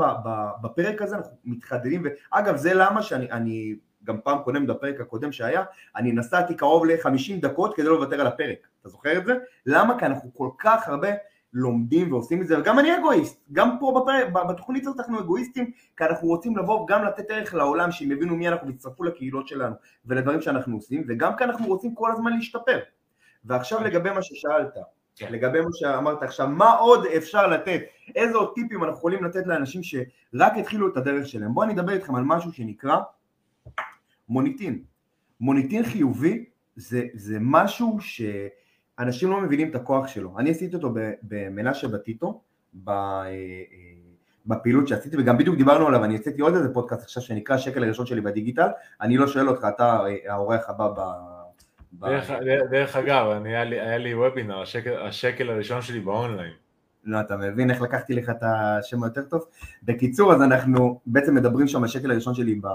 בפרק 0.62 1.02
הזה 1.02 1.16
אנחנו 1.16 1.36
מתחדדים, 1.44 2.02
ואגב 2.04 2.56
זה 2.56 2.74
למה 2.74 3.02
שאני 3.02 3.74
גם 4.08 4.20
פעם 4.24 4.38
קודם, 4.38 4.66
בפרק 4.66 5.00
הקודם 5.00 5.32
שהיה, 5.32 5.64
אני 5.96 6.12
נסעתי 6.12 6.54
קרוב 6.54 6.86
ל-50 6.86 7.40
דקות 7.40 7.76
כדי 7.76 7.86
לא 7.86 7.94
לוותר 7.94 8.20
על 8.20 8.26
הפרק. 8.26 8.58
אתה 8.80 8.88
זוכר 8.88 9.18
את 9.18 9.24
זה? 9.24 9.34
למה? 9.66 9.98
כי 9.98 10.06
אנחנו 10.06 10.30
כל 10.34 10.48
כך 10.58 10.88
הרבה 10.88 11.08
לומדים 11.52 12.12
ועושים 12.12 12.42
את 12.42 12.46
זה, 12.46 12.58
וגם 12.58 12.78
אני 12.78 12.96
אגואיסט, 12.98 13.40
גם 13.52 13.76
פה 13.80 14.00
בפרק, 14.00 14.46
בתוכנית 14.48 14.86
הזאת 14.86 15.00
אנחנו 15.00 15.20
אגואיסטים, 15.20 15.70
כי 15.96 16.04
אנחנו 16.04 16.28
רוצים 16.28 16.56
לבוא 16.56 16.86
גם 16.88 17.04
לתת 17.04 17.30
ערך 17.30 17.54
לעולם, 17.54 17.92
שהם 17.92 18.12
יבינו 18.12 18.36
מי 18.36 18.48
אנחנו 18.48 18.66
ויצטרפו 18.66 19.04
לקהילות 19.04 19.48
שלנו 19.48 19.74
ולדברים 20.06 20.40
שאנחנו 20.40 20.76
עושים, 20.76 21.04
וגם 21.08 21.36
כי 21.36 21.44
אנחנו 21.44 21.66
רוצים 21.66 21.94
כל 21.94 22.12
הזמן 22.12 22.32
להשתפר. 22.32 22.78
ועכשיו 23.44 23.84
לגבי 23.84 24.10
מה 24.10 24.22
ששאלת, 24.22 24.74
כן. 25.16 25.32
לגבי 25.32 25.60
מה 25.60 25.70
שאמרת 25.72 26.22
עכשיו, 26.22 26.48
מה 26.48 26.72
עוד 26.72 27.06
אפשר 27.06 27.46
לתת, 27.46 27.80
איזה 28.16 28.36
עוד 28.36 28.52
טיפים 28.54 28.84
אנחנו 28.84 28.98
יכולים 28.98 29.24
לתת 29.24 29.46
לאנשים 29.46 29.82
שרק 29.82 30.52
התחילו 30.56 30.88
את 30.88 30.96
הדרך 30.96 31.26
שלהם. 31.26 31.54
בואו 31.54 31.66
אני 31.66 31.74
אדבר 31.74 31.92
איתכם 31.92 32.14
על 32.14 32.24
משהו 32.24 32.52
שנקרא 32.52 32.96
מוניטין. 34.28 34.82
מוניטין 35.40 35.84
חיובי 35.84 36.44
זה, 36.76 37.02
זה 37.14 37.38
משהו 37.40 37.98
שאנשים 38.00 39.30
לא 39.30 39.40
מבינים 39.40 39.70
את 39.70 39.74
הכוח 39.74 40.06
שלו. 40.06 40.38
אני 40.38 40.50
עשיתי 40.50 40.76
אותו 40.76 40.94
במנשה 41.22 41.88
בטיטו, 41.88 42.40
אה, 42.88 43.24
בפעילות 44.46 44.88
שעשיתי, 44.88 45.16
וגם 45.18 45.38
בדיוק 45.38 45.56
דיברנו 45.56 45.86
עליו, 45.86 46.04
אני 46.04 46.16
עשיתי 46.16 46.42
עוד 46.42 46.54
איזה 46.54 46.74
פודקאסט 46.74 47.02
עכשיו 47.02 47.22
שנקרא 47.22 47.54
השקל 47.54 47.84
הראשון 47.84 48.06
שלי 48.06 48.20
בדיגיטל, 48.20 48.68
אני 49.00 49.16
לא 49.16 49.26
שואל 49.26 49.48
אותך, 49.48 49.66
אתה 49.68 50.00
האורח 50.28 50.70
הבא 50.70 50.88
ב... 50.88 51.00
דרך, 51.92 52.30
דרך 52.70 52.96
אגב, 52.96 53.26
אני, 53.26 53.48
היה, 53.48 53.64
לי, 53.64 53.80
היה 53.80 53.98
לי 53.98 54.14
וובינר, 54.14 54.62
השקל, 54.62 55.06
השקל 55.06 55.50
הראשון 55.50 55.82
שלי 55.82 56.00
באונליין. 56.00 56.52
לא, 57.04 57.20
אתה 57.20 57.36
מבין 57.36 57.70
איך 57.70 57.82
לקחתי 57.82 58.14
לך 58.14 58.30
את 58.30 58.42
השם 58.42 59.02
היותר 59.02 59.22
טוב? 59.22 59.44
בקיצור, 59.82 60.32
אז 60.32 60.42
אנחנו 60.42 61.00
בעצם 61.06 61.34
מדברים 61.34 61.68
שם, 61.68 61.84
השקל 61.84 62.10
הראשון 62.10 62.34
שלי 62.34 62.54
ב... 62.54 62.66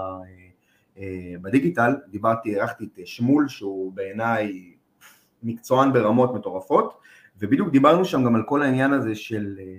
אה, 0.98 1.34
בדיגיטל, 1.42 1.96
דיברתי, 2.08 2.54
אירחתי 2.54 2.84
את 2.84 3.06
שמול 3.06 3.48
שהוא 3.48 3.92
בעיניי 3.92 4.74
מקצוען 5.42 5.92
ברמות 5.92 6.34
מטורפות, 6.34 6.98
ובדיוק 7.38 7.68
דיברנו 7.68 8.04
שם 8.04 8.24
גם 8.24 8.34
על 8.34 8.42
כל 8.46 8.62
העניין 8.62 8.92
הזה 8.92 9.14
של 9.14 9.56
אה, 9.60 9.78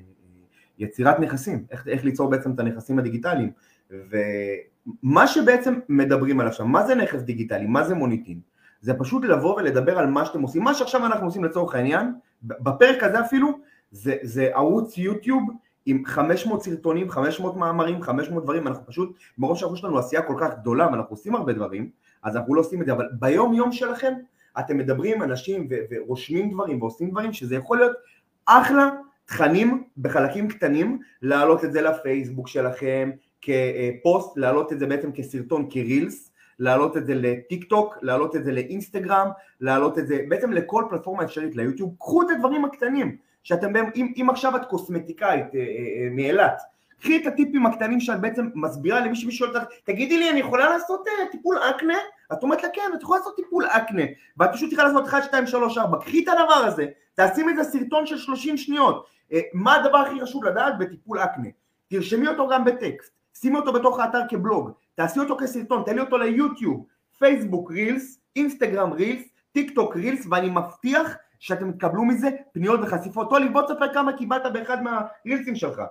יצירת 0.80 1.20
נכסים, 1.20 1.66
איך, 1.72 1.88
איך 1.88 2.04
ליצור 2.04 2.30
בעצם 2.30 2.52
את 2.52 2.60
הנכסים 2.60 3.00
הדיגיטליים, 3.00 3.52
ומה 3.92 5.28
שבעצם 5.28 5.80
מדברים 5.90 6.40
עליו 6.40 6.54
שם, 6.54 6.68
מה 6.68 6.88
זה 6.88 6.96
נכס 6.96 7.22
דיגיטלי, 7.22 7.66
מה 7.66 7.84
זה 7.84 7.96
מוניטין, 7.96 8.40
זה 8.82 8.94
פשוט 8.94 9.26
לבוא 9.26 9.56
ולדבר 9.56 10.00
על 10.00 10.08
מה 10.08 10.26
שאתם 10.26 10.42
עושים, 10.42 10.64
מה 10.64 10.74
שעכשיו 10.74 11.06
אנחנו 11.06 11.26
עושים 11.26 11.44
לצורך 11.44 11.76
העניין, 11.76 12.14
בפרק 12.44 13.04
הזה 13.04 13.20
אפילו, 13.20 13.60
זה, 13.92 14.16
זה 14.22 14.50
ערוץ 14.54 14.98
יוטיוב 14.98 15.50
עם 15.86 16.06
500 16.06 16.64
סרטונים, 16.64 17.10
500 17.10 17.56
מאמרים, 17.56 18.02
500 18.02 18.44
דברים, 18.44 18.68
אנחנו 18.68 18.86
פשוט, 18.86 19.18
מרוב 19.38 19.58
שאנחנו 19.58 19.76
יש 19.76 19.84
לנו 19.84 20.00
עשייה 20.00 20.22
כל 20.22 20.36
כך 20.40 20.58
גדולה 20.60 20.88
ואנחנו 20.88 21.14
עושים 21.14 21.36
הרבה 21.36 21.54
דברים, 21.54 21.90
אז 22.24 22.36
אנחנו 22.36 22.56
לא 22.56 22.62
עושים 22.62 22.82
את 22.82 22.86
זה, 22.86 22.94
אבל 22.94 23.08
ביום 23.20 23.54
יום 23.54 23.72
שלכם 23.72 24.14
אתם 24.60 24.78
מדברים 24.78 25.16
עם 25.16 25.24
אנשים 25.24 25.68
ו- 25.70 25.76
ורושמים 25.92 26.52
דברים 26.52 26.82
ועושים 26.82 27.10
דברים 27.10 27.34
שזה 27.34 27.56
יכול 27.56 27.78
להיות 27.78 27.98
אחלה 28.46 28.90
תכנים 29.26 29.84
בחלקים 29.98 30.48
קטנים, 30.48 31.00
להעלות 31.22 31.66
את 31.66 31.74
זה 31.74 31.82
לפייסבוק 31.82 32.48
שלכם 32.48 33.12
כפוסט, 33.42 34.38
להעלות 34.38 34.74
את 34.74 34.80
זה 34.80 34.88
בעצם 34.88 35.12
כסרטון, 35.12 35.68
כרילס, 35.70 36.32
להעלות 36.60 36.98
את 36.98 37.06
זה 37.06 37.16
לטיק 37.16 37.64
טוק, 37.64 37.98
להעלות 38.02 38.36
את 38.36 38.44
זה 38.44 38.52
לאינסטגרם, 38.52 39.30
להעלות 39.62 40.00
את 40.00 40.08
זה 40.08 40.20
בעצם 40.30 40.52
לכל 40.52 40.84
פלטפורמה 40.90 41.24
אפשרית 41.24 41.56
ליוטיוב, 41.56 41.96
קחו 42.00 42.22
את 42.22 42.28
הדברים 42.36 42.66
הקטנים 42.66 43.18
שאתם, 43.46 43.74
אם, 43.96 44.14
אם 44.22 44.30
עכשיו 44.30 44.56
את 44.56 44.66
קוסמטיקאית 44.66 45.56
אה, 45.56 45.60
אה, 45.60 45.66
אה, 45.66 46.10
מאילת, 46.12 46.62
קחי 47.00 47.18
את 47.18 47.28
הטיפים 47.28 47.66
הקטנים 47.66 48.00
שאת 48.00 48.22
בעצם 48.22 48.50
מסבירה 48.56 49.00
למי 49.00 49.16
שמי 49.16 49.32
שואל 49.32 49.50
אותך, 49.50 49.64
תגידי 49.84 50.18
לי, 50.18 50.30
אני 50.30 50.40
יכולה 50.40 50.70
לעשות 50.70 51.08
uh, 51.08 51.32
טיפול 51.32 51.58
אקנה? 51.58 51.98
את 52.34 52.44
אומרת 52.44 52.64
לה, 52.64 52.70
כן, 52.70 52.92
את 52.96 53.02
יכולה 53.02 53.20
לעשות 53.20 53.36
טיפול 53.36 53.66
אקנה, 53.66 54.02
ואת 54.38 54.50
פשוט 54.54 54.70
צריכה 54.70 54.84
לעשות 54.84 55.08
1, 55.08 55.24
2, 55.24 55.48
3, 55.48 55.78
4, 55.78 56.00
קחי 56.00 56.24
את 56.24 56.28
הדבר 56.28 56.54
הזה, 56.54 56.86
תעשי 57.14 57.44
מזה 57.44 57.64
סרטון 57.64 58.06
של 58.06 58.18
30 58.18 58.58
שניות, 58.58 59.06
uh, 59.32 59.36
מה 59.54 59.76
הדבר 59.76 59.98
הכי 59.98 60.22
חשוב 60.22 60.44
לדעת 60.44 60.78
בטיפול 60.78 61.20
אקנה? 61.20 61.50
תרשמי 61.90 62.28
אותו 62.28 62.48
גם 62.48 62.66
בטקסט, 62.66 63.12
שימי 63.42 63.58
אותו 63.58 63.74
בתוך 63.74 64.00
האתר 64.00 64.22
כבלוג, 64.30 64.72
תעשי 64.96 65.20
אותו 65.20 65.38
כסרטון, 65.38 65.84
תן 65.86 65.96
לי 65.96 66.02
אותו 66.02 66.18
ליוטיוב, 66.18 66.86
פייסבוק 67.20 67.72
רילס, 67.72 68.20
אינסטגרם 68.36 68.94
רילס, 68.94 69.24
טיק 69.52 69.76
טוק 69.76 69.96
רילס, 69.96 70.28
ואני 70.32 70.50
מבטיח 70.50 71.16
שאתם 71.40 71.72
תקבלו 71.72 72.06
מזה 72.06 72.28
פניות 72.54 72.80
וחשיפות. 72.84 73.30
טולי, 73.30 73.50
בוא 73.50 73.62
תספר 73.62 73.94
כמה 73.94 74.18
קיבלת 74.18 74.54
באחד 74.54 74.78
מהרילסים 74.84 75.56
שלך. 75.56 75.82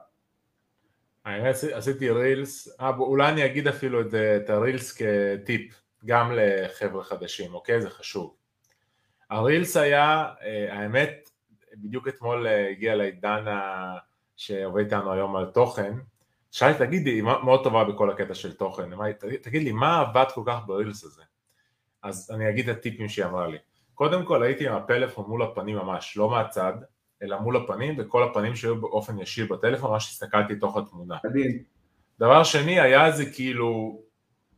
עשיתי 1.73 2.11
רילס, 2.11 2.81
אה, 2.81 2.89
אולי 2.89 3.29
אני 3.29 3.45
אגיד 3.45 3.69
אפילו 3.69 4.01
את, 4.01 4.15
את 4.15 4.51
הרילס 4.51 5.03
כטיפ, 5.03 5.81
גם 6.05 6.33
לחבר'ה 6.35 7.05
חדשים, 7.05 7.55
אוקיי? 7.55 7.83
זה 7.83 7.91
חשוב. 7.91 8.35
הרילס 9.31 9.77
היה, 9.77 10.33
אה, 10.43 10.79
האמת, 10.79 11.31
בדיוק 11.77 12.09
אתמול 12.09 12.47
אה, 12.47 12.69
הגיע 12.71 12.95
לעידן 12.95 13.45
שעובד 14.37 14.85
איתנו 14.85 15.13
היום 15.13 15.37
על 15.37 15.47
תוכן, 15.47 15.93
שאלתי, 16.51 16.87
תגידי, 16.87 17.11
היא 17.11 17.23
מאוד 17.23 17.65
טובה 17.65 17.85
בכל 17.85 18.11
הקטע 18.11 18.35
של 18.35 18.55
תוכן, 18.55 18.91
תגיד 19.43 19.63
לי, 19.63 19.73
מה 19.73 20.01
עבד 20.01 20.25
כל 20.35 20.43
כך 20.47 20.59
ברילס 20.67 21.05
הזה? 21.05 21.23
אז 22.03 22.31
אני 22.35 22.49
אגיד 22.49 22.69
את 22.69 22.77
הטיפים 22.77 23.09
שהיא 23.09 23.25
אמרה 23.25 23.47
לי. 23.47 23.59
קודם 23.95 24.25
כל 24.25 24.43
הייתי 24.43 24.69
עם 24.69 24.75
הפלאפון 24.75 25.25
מול 25.29 25.43
הפנים 25.43 25.77
ממש, 25.77 26.17
לא 26.17 26.31
מהצד, 26.31 26.73
אלא 27.23 27.41
מול 27.41 27.57
הפנים, 27.57 27.95
וכל 27.99 28.23
הפנים 28.23 28.57
שהיו 28.57 28.81
באופן 28.81 29.19
ישיר 29.19 29.47
בטלפון, 29.51 29.91
ממש 29.91 30.11
הסתכלתי 30.11 30.57
תוך 30.57 30.77
התמונה. 30.77 31.17
מדהים. 31.25 31.63
דבר 32.19 32.45
שני, 32.45 32.81
היה 32.81 33.07
איזה 33.07 33.31
כאילו 33.31 34.01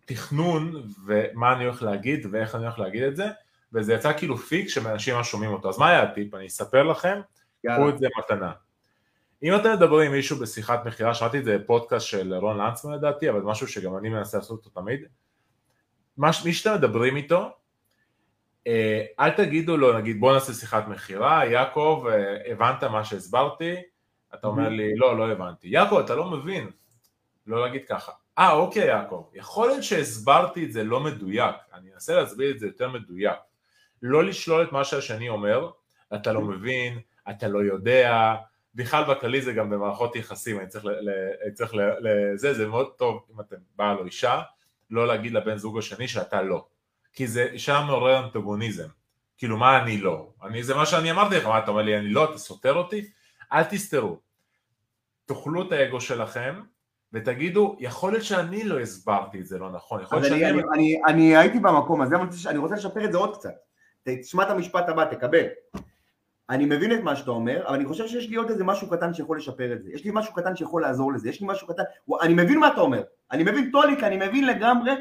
תכנון, 0.05 0.83
ומה 1.07 1.53
אני 1.53 1.64
הולך 1.64 1.83
להגיד, 1.83 2.27
ואיך 2.31 2.55
אני 2.55 2.64
הולך 2.64 2.79
להגיד 2.79 3.03
את 3.03 3.16
זה, 3.16 3.27
וזה 3.72 3.94
יצא 3.94 4.12
כאילו 4.18 4.37
פיק 4.37 4.68
שאנשים 4.68 5.22
שומעים 5.22 5.53
אותו. 5.53 5.68
אז 5.68 5.79
מה 5.79 5.88
היה 5.88 6.03
הטיפ? 6.03 6.35
אני 6.35 6.46
אספר 6.46 6.83
לכם, 6.83 7.20
קחו 7.66 7.88
את 7.88 7.99
זה 7.99 8.07
מתנה. 8.18 8.53
אם 9.42 9.55
אתם 9.55 9.72
מדברים 9.72 10.07
עם 10.07 10.12
מישהו 10.12 10.37
בשיחת 10.37 10.87
מכירה, 10.87 11.14
שמעתי 11.14 11.38
את 11.38 11.44
זה 11.44 11.59
בפודקאסט 11.59 12.07
של 12.07 12.35
רון 12.35 12.59
לנצמן 12.59 12.94
לדעתי, 12.94 13.31
אבל 13.31 13.40
משהו 13.40 13.68
שגם 13.68 13.96
אני 13.96 14.09
מנסה 14.09 14.38
לעשות 14.38 14.66
אותו 14.66 14.81
תמיד, 14.81 15.01
מי 16.18 16.53
שאתם 16.53 16.75
מדברים 16.75 17.16
איתו, 17.16 17.51
אל 19.20 19.31
תגידו 19.31 19.76
לו, 19.76 19.98
נגיד 19.98 20.20
בוא 20.20 20.35
נעשה 20.35 20.52
שיחת 20.52 20.88
מכירה, 20.88 21.46
יעקב, 21.46 22.07
אה, 22.11 22.52
הבנת 22.52 22.85
מה 22.85 23.05
שהסברתי? 23.05 23.74
אתה 24.35 24.46
אומר 24.46 24.68
לי, 24.68 24.96
לא, 24.96 25.18
לא 25.18 25.33
הבנתי. 25.33 25.68
יעקב, 25.68 25.96
אתה 25.96 26.14
לא 26.14 26.31
מבין. 26.31 26.70
לא 27.46 27.62
להגיד 27.62 27.83
ככה. 27.88 28.12
אה, 28.38 28.52
אוקיי, 28.52 28.87
יעקב, 28.87 29.24
יכול 29.35 29.68
להיות 29.68 29.83
שהסברתי 29.83 30.64
את 30.64 30.72
זה 30.72 30.85
לא 30.85 31.00
מדויק, 31.00 31.57
אני 31.74 31.94
אנסה 31.94 32.14
להסביר 32.14 32.50
את 32.50 32.59
זה 32.59 32.66
יותר 32.66 32.88
מדויק. 32.88 33.38
לא 34.02 34.24
לשלול 34.24 34.62
את 34.62 34.72
מה 34.72 34.85
שהשני 34.85 35.29
אומר, 35.29 35.70
אתה 36.14 36.33
לא 36.33 36.40
מבין, 36.40 36.98
אתה 37.31 37.48
לא 37.48 37.59
יודע, 37.59 38.35
בכלל 38.74 39.05
בכללי 39.05 39.42
זה 39.42 39.52
גם 39.52 39.70
במערכות 39.70 40.16
יחסים, 40.16 40.61
אני 40.61 40.66
צריך, 40.66 40.85
ל, 40.85 40.90
ל, 40.90 41.11
צריך 41.55 41.74
ל, 41.74 41.81
לזה, 42.00 42.55
זה 42.55 42.66
מאוד 42.66 42.92
טוב 42.96 43.26
אם 43.35 43.40
אתם 43.40 43.57
בעל 43.76 43.96
או 43.96 44.05
אישה, 44.05 44.42
לא 44.90 45.07
להגיד 45.07 45.33
לבן 45.33 45.57
זוג 45.57 45.79
השני 45.79 46.09
שאתה 46.09 46.42
לא. 46.42 46.66
כי 47.16 47.26
זה 47.26 47.48
שם 47.57 47.83
מעורר 47.87 48.24
אנטגוניזם. 48.24 48.88
כאילו 49.38 49.57
מה 49.57 49.83
אני 49.83 49.98
לא? 49.98 50.29
אני, 50.42 50.62
זה 50.62 50.74
מה 50.74 50.87
שאני 50.87 51.11
אמרתי 51.11 51.37
לך, 51.37 51.46
מה 51.46 51.59
אתה 51.59 51.70
אומר 51.70 51.83
לי 51.83 51.98
אני 51.98 52.09
לא, 52.09 52.24
אתה 52.24 52.38
סותר 52.38 52.74
אותי? 52.74 53.11
אל 53.52 53.62
תסתרו. 53.62 54.18
תאכלו 55.24 55.62
את 55.62 55.72
האגו 55.72 56.00
שלכם 56.00 56.61
ותגידו, 57.12 57.76
יכול 57.81 58.12
להיות 58.12 58.24
שאני 58.24 58.64
לא 58.64 58.81
הסברתי 58.81 59.40
את 59.40 59.46
זה 59.46 59.59
לא 59.59 59.70
נכון, 59.70 60.02
יכול 60.02 60.18
להיות 60.18 60.29
שאני... 60.29 60.50
אני, 60.50 60.61
אני, 60.61 60.62
אני, 60.74 61.02
אני 61.07 61.37
הייתי 61.37 61.59
במקום 61.59 62.02
הזה, 62.02 62.16
אני 62.46 62.59
רוצה 62.59 62.74
לשפר 62.74 63.05
את 63.05 63.12
זה 63.12 63.18
עוד 63.18 63.37
קצת. 63.37 63.55
תשמע 64.05 64.42
את 64.42 64.50
המשפט 64.50 64.88
הבא, 64.88 65.05
תקבל. 65.05 65.44
אני 66.50 66.64
מבין 66.66 66.92
את 66.92 67.00
מה 67.00 67.16
שאתה 67.16 67.31
אומר, 67.31 67.62
אבל 67.66 67.74
אני 67.74 67.85
חושב 67.85 68.09
שיש 68.09 68.29
לי 68.29 68.37
עוד 68.37 68.50
איזה 68.50 68.64
משהו 68.64 68.90
קטן 68.90 69.14
שיכול 69.14 69.38
לשפר 69.38 69.72
את 69.72 69.83
זה. 69.83 69.90
יש 69.92 70.05
לי 70.05 70.11
משהו 70.14 70.35
קטן 70.35 70.57
שיכול 70.57 70.83
לעזור 70.83 71.12
לזה, 71.12 71.29
יש 71.29 71.40
לי 71.40 71.46
משהו 71.46 71.66
קטן... 71.66 71.83
אני 72.22 72.35
מבין 72.35 72.59
מה 72.59 72.68
אתה 72.68 72.81
אומר. 72.81 73.02
אני 73.33 73.42
מבין 73.42 73.70
טוליק, 73.70 74.02
אני 74.02 74.16
מבין 74.16 74.46
לגמרי 74.46 74.92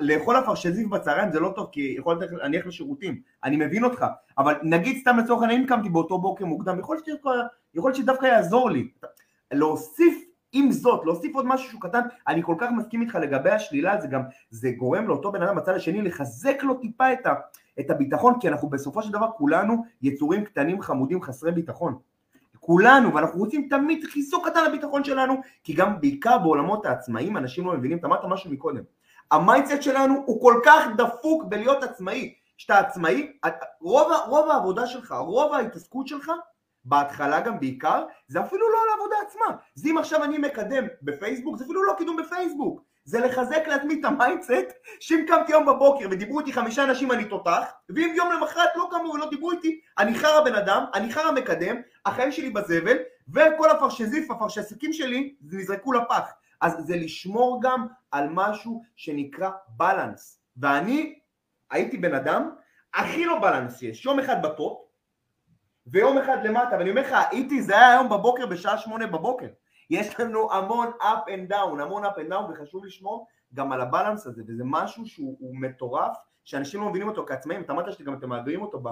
לאכול 0.00 0.38
אפרשזיף 0.38 0.88
בצהריים 0.88 1.32
זה 1.32 1.40
לא 1.40 1.52
טוב 1.56 1.68
כי 1.72 1.94
יכול 1.98 2.16
להיות 2.16 2.32
להניח 2.32 2.66
לשירותים, 2.66 3.20
אני 3.44 3.56
מבין 3.56 3.84
אותך, 3.84 4.06
אבל 4.38 4.54
נגיד 4.62 5.00
סתם 5.00 5.16
לצורך 5.18 5.42
העניין 5.42 5.60
אם 5.60 5.66
קמתי 5.66 5.88
באותו 5.88 6.18
בוקר 6.18 6.44
מוקדם, 6.44 6.78
יכול 6.80 6.98
להיות 7.74 7.96
שדווקא 7.96 8.26
יעזור 8.26 8.70
לי, 8.70 8.88
להוסיף 9.52 10.24
עם 10.52 10.72
זאת, 10.72 11.04
להוסיף 11.04 11.34
עוד 11.34 11.46
משהו 11.46 11.70
שהוא 11.70 11.80
קטן, 11.80 12.00
אני 12.28 12.42
כל 12.42 12.54
כך 12.58 12.68
מסכים 12.76 13.02
איתך 13.02 13.14
לגבי 13.14 13.50
השלילה, 13.50 14.00
זה 14.00 14.08
גם, 14.08 14.22
זה 14.50 14.70
גורם 14.70 15.08
לאותו 15.08 15.32
בן 15.32 15.42
אדם 15.42 15.56
בצד 15.56 15.74
השני 15.74 16.02
לחזק 16.02 16.62
לו 16.62 16.74
טיפה 16.74 17.12
את, 17.12 17.26
ה, 17.26 17.34
את 17.80 17.90
הביטחון, 17.90 18.40
כי 18.40 18.48
אנחנו 18.48 18.68
בסופו 18.68 19.02
של 19.02 19.12
דבר 19.12 19.30
כולנו 19.36 19.84
יצורים 20.02 20.44
קטנים 20.44 20.82
חמודים 20.82 21.22
חסרי 21.22 21.52
ביטחון. 21.52 21.98
כולנו, 22.60 23.14
ואנחנו 23.14 23.38
רוצים 23.38 23.68
תמיד 23.70 24.04
חיזוק 24.04 24.48
קטן 24.48 24.64
לביטחון 24.64 25.04
שלנו, 25.04 25.34
כי 25.64 25.74
גם 25.74 26.00
בעיקר 26.00 26.38
בעולמות 26.38 26.86
העצמאים 26.86 27.36
אנשים 27.36 27.66
לא 27.66 27.72
מבינים, 27.72 27.98
אתה 27.98 28.06
אמרת 28.06 28.24
משהו 28.24 28.50
מקודם, 28.50 28.82
ה 29.30 29.37
mindset 29.37 29.82
שלנו 29.82 30.22
הוא 30.26 30.42
כל 30.42 30.60
כך 30.64 30.86
דפוק 30.96 31.44
בלהיות 31.44 31.82
עצמאי. 31.82 32.34
כשאתה 32.58 32.78
עצמאי, 32.78 33.32
רוב, 33.80 34.12
רוב 34.26 34.50
העבודה 34.50 34.86
שלך, 34.86 35.12
רוב 35.12 35.54
ההתעסקות 35.54 36.08
שלך, 36.08 36.32
בהתחלה 36.84 37.40
גם 37.40 37.60
בעיקר, 37.60 38.04
זה 38.28 38.40
אפילו 38.40 38.70
לא 38.70 38.78
על 38.82 38.88
העבודה 38.90 39.16
עצמה. 39.26 39.56
זה 39.74 39.88
אם 39.88 39.98
עכשיו 39.98 40.24
אני 40.24 40.38
מקדם 40.38 40.84
בפייסבוק, 41.02 41.56
זה 41.56 41.64
אפילו 41.64 41.84
לא 41.84 41.94
קידום 41.98 42.16
בפייסבוק. 42.16 42.82
זה 43.04 43.20
לחזק 43.20 43.62
לעצמי 43.66 44.00
את 44.00 44.04
ה 44.04 44.12
mindset, 44.12 44.72
שאם 45.00 45.24
קמתי 45.28 45.52
היום 45.52 45.66
בבוקר 45.66 46.06
ודיברו 46.10 46.40
איתי 46.40 46.52
חמישה 46.52 46.84
אנשים 46.84 47.12
אני 47.12 47.24
תותח, 47.24 47.64
ואם 47.88 48.12
יום 48.16 48.32
למחרת 48.32 48.68
לא 48.76 48.88
קמו 48.90 49.10
ולא 49.10 49.30
דיברו 49.30 49.50
איתי, 49.50 49.80
אני 49.98 50.14
חרא 50.14 50.44
בן 50.44 50.54
אדם, 50.54 50.84
אני 50.94 51.12
חרא 51.12 51.32
מקדם, 51.32 51.76
החיים 52.06 52.32
שלי 52.32 52.50
בזבל, 52.50 52.96
וכל 53.28 53.70
הפרשזיף, 53.70 54.30
הפרשסיקים 54.30 54.92
שלי, 54.92 55.34
נזרקו 55.42 55.92
לפח. 55.92 56.32
אז 56.60 56.86
זה 56.86 56.96
לשמור 56.96 57.60
גם 57.62 57.86
על 58.10 58.28
משהו 58.30 58.82
שנקרא 58.96 59.50
בלנס. 59.68 60.40
ואני 60.56 61.18
הייתי 61.70 61.98
בן 61.98 62.14
אדם 62.14 62.50
הכי 62.94 63.24
לא 63.24 63.38
בלנס 63.40 63.82
יש, 63.82 64.04
יום 64.04 64.18
אחד 64.18 64.42
בטופ 64.42 64.88
ויום 65.86 66.18
אחד 66.18 66.36
למטה, 66.44 66.76
ואני 66.78 66.90
אומר 66.90 67.02
לך, 67.02 67.16
הייתי, 67.30 67.62
זה 67.62 67.76
היה 67.76 67.90
היום 67.90 68.08
בבוקר 68.08 68.46
בשעה 68.46 68.78
שמונה 68.78 69.06
בבוקר. 69.06 69.48
יש 69.90 70.20
לנו 70.20 70.52
המון 70.52 70.90
up 71.00 71.28
and 71.28 71.52
down, 71.52 71.82
המון 71.82 72.04
up 72.04 72.16
and 72.16 72.32
down, 72.32 72.52
וחשוב 72.52 72.84
לשמור 72.84 73.26
גם 73.54 73.72
על 73.72 73.80
הבלנס 73.80 74.26
הזה, 74.26 74.42
וזה 74.48 74.62
משהו 74.66 75.06
שהוא 75.06 75.56
מטורף, 75.60 76.16
שאנשים 76.44 76.80
לא 76.80 76.88
מבינים 76.88 77.08
אותו 77.08 77.24
כעצמאים, 77.26 77.62
אתה 77.62 77.72
אמרת 77.72 77.92
שאתם 77.92 78.04
גם 78.04 78.28
מעבירים 78.28 78.62
אותו 78.62 78.82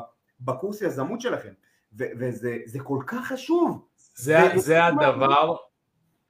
בקורס 0.40 0.83
יזמות 0.83 1.20
שלכם, 1.20 1.52
וזה 1.92 2.79
כל 2.85 2.98
כך 3.07 3.26
חשוב. 3.26 3.87
זה, 4.14 4.38
זה 4.57 4.85
הדבר, 4.85 5.57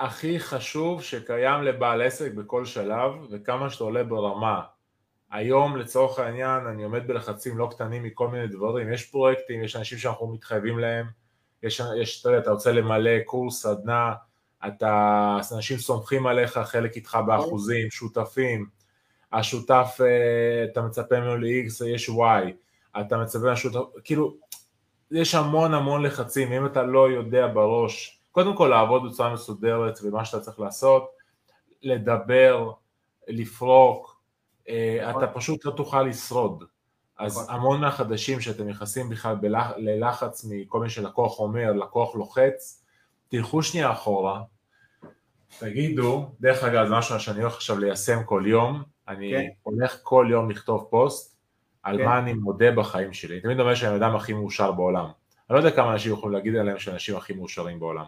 הכי 0.01 0.41
חשוב 0.41 1.03
שקיים 1.03 1.63
לבעל 1.63 2.03
עסק 2.03 2.33
בכל 2.33 2.65
שלב 2.65 3.13
וכמה 3.31 3.71
שאתה 3.71 3.85
עולה 3.85 4.05
ברמה. 4.05 4.63
היום 5.31 5.77
לצורך 5.77 6.19
העניין 6.19 6.67
אני 6.67 6.85
עומד 6.85 7.07
בלחצים 7.07 7.59
לא 7.59 7.69
קטנים 7.71 8.03
מכל 8.03 8.29
מיני 8.29 8.47
דברים, 8.47 8.93
יש 8.93 9.11
פרויקטים, 9.11 9.65
יש 9.65 9.77
אנשים 9.77 9.99
שאנחנו 9.99 10.27
מתחייבים 10.27 10.79
להם, 10.79 11.07
יש, 11.63 11.83
יש 12.03 12.21
אתה 12.21 12.29
יודע, 12.29 12.39
אתה 12.39 12.51
רוצה 12.51 12.73
למלא 12.73 13.21
קורס, 13.25 13.63
סדנה, 13.63 14.13
אתה, 14.67 15.39
אנשים 15.53 15.79
סומכים 15.79 16.27
עליך, 16.27 16.59
חלק 16.59 16.97
איתך 16.97 17.19
באחוזים, 17.27 17.91
שותפים, 17.91 18.67
השותף, 19.33 19.99
אה, 20.01 20.65
אתה 20.65 20.83
מצפה 20.83 21.21
ממנו 21.21 21.37
ל-X, 21.37 21.85
יש 21.87 22.11
Y, 22.11 22.51
אתה 23.01 23.17
מצפה 23.17 23.45
מהשותף, 23.45 23.79
כאילו, 24.05 24.35
יש 25.11 25.35
המון 25.35 25.75
המון 25.75 26.03
לחצים, 26.03 26.53
אם 26.53 26.67
אתה 26.67 26.83
לא 26.83 27.11
יודע 27.11 27.47
בראש 27.47 28.21
קודם 28.37 28.57
כל 28.57 28.66
לעבוד 28.66 29.11
בצורה 29.11 29.35
מסודרת 29.35 29.99
ומה 30.03 30.25
שאתה 30.25 30.40
צריך 30.40 30.61
לעשות, 30.61 31.11
לדבר, 31.83 32.72
לפרוק, 33.29 34.20
אה, 34.68 35.11
אתה 35.11 35.27
פשוט 35.27 35.64
לא 35.64 35.70
תוכל 35.70 36.03
לשרוד. 36.03 36.64
אז 37.18 37.38
נכון. 37.38 37.55
המון 37.55 37.81
מהחדשים 37.81 38.40
שאתם 38.40 38.68
נכנסים 38.68 39.09
בכלל 39.09 39.37
ללחץ 39.77 40.44
מכל 40.49 40.81
מי 40.81 40.90
שלקוח 40.90 41.40
אומר, 41.40 41.72
לקוח 41.72 42.14
לוחץ, 42.14 42.85
תלכו 43.29 43.62
שנייה 43.62 43.92
אחורה, 43.92 44.42
תגידו, 45.59 46.31
דרך 46.40 46.64
אגב 46.64 46.87
זה 46.87 46.94
משהו 46.94 47.20
שאני 47.20 47.40
הולך 47.40 47.55
עכשיו 47.55 47.79
ליישם 47.79 48.25
כל 48.25 48.42
יום, 48.46 48.83
אני 49.09 49.31
כן. 49.31 49.46
הולך 49.62 49.99
כל 50.03 50.27
יום 50.31 50.51
לכתוב 50.51 50.88
פוסט 50.90 51.37
על 51.83 51.99
כן. 51.99 52.05
מה 52.05 52.18
אני 52.18 52.33
מודה 52.33 52.70
בחיים 52.72 53.12
שלי, 53.12 53.40
תמיד 53.40 53.61
אומר 53.61 53.75
שאני 53.75 53.92
האדם 53.92 54.16
הכי 54.16 54.33
מאושר 54.33 54.72
בעולם, 54.72 55.07
אני 55.51 55.55
לא 55.55 55.59
יודע 55.59 55.77
כמה 55.77 55.92
אנשים 55.92 56.12
יכולים 56.12 56.37
להגיד 56.37 56.57
עליהם 56.57 56.79
שאני 56.79 56.92
האנשים 56.92 57.16
הכי 57.16 57.33
מאושרים 57.33 57.81
בעולם, 57.81 58.05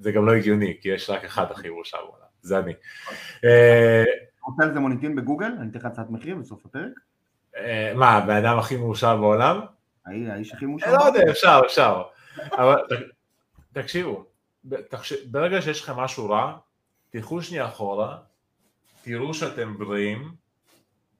זה 0.00 0.12
גם 0.12 0.26
לא 0.26 0.34
הגיוני, 0.34 0.78
כי 0.80 0.88
יש 0.88 1.10
רק 1.10 1.24
אחד 1.24 1.50
הכי 1.50 1.70
מאושר 1.70 1.98
בעולם, 1.98 2.26
זה 2.40 2.58
אני. 2.58 2.72
אה, 3.44 4.04
רוצה 4.46 4.66
לזה 4.66 4.80
מוניטין 4.80 5.16
בגוגל? 5.16 5.52
אני 5.60 5.70
אתן 5.70 5.78
לך 5.78 5.84
הצעת 5.84 6.10
מחיר 6.10 6.36
בסוף 6.36 6.66
הפרק? 6.66 6.92
אה, 7.56 7.92
מה, 7.94 8.10
הבן 8.10 8.44
אדם 8.44 8.58
הכי 8.58 8.76
מאושר 8.76 9.16
בעולם? 9.16 9.60
האיש 10.06 10.52
הכי 10.52 10.66
מאושר 10.66 10.86
בעולם? 10.86 11.00
לא 11.00 11.18
יודע, 11.18 11.30
אפשר, 11.30 11.60
אפשר. 11.66 12.02
אבל 12.52 12.76
תקשיבו, 13.72 14.24
ברגע 15.30 15.62
שיש 15.62 15.82
לכם 15.82 15.96
משהו 15.96 16.30
רע, 16.30 16.56
תלכו 17.10 17.42
שנייה 17.42 17.66
אחורה, 17.66 18.18
תראו 19.02 19.34
שאתם 19.34 19.78
בריאים, 19.78 20.34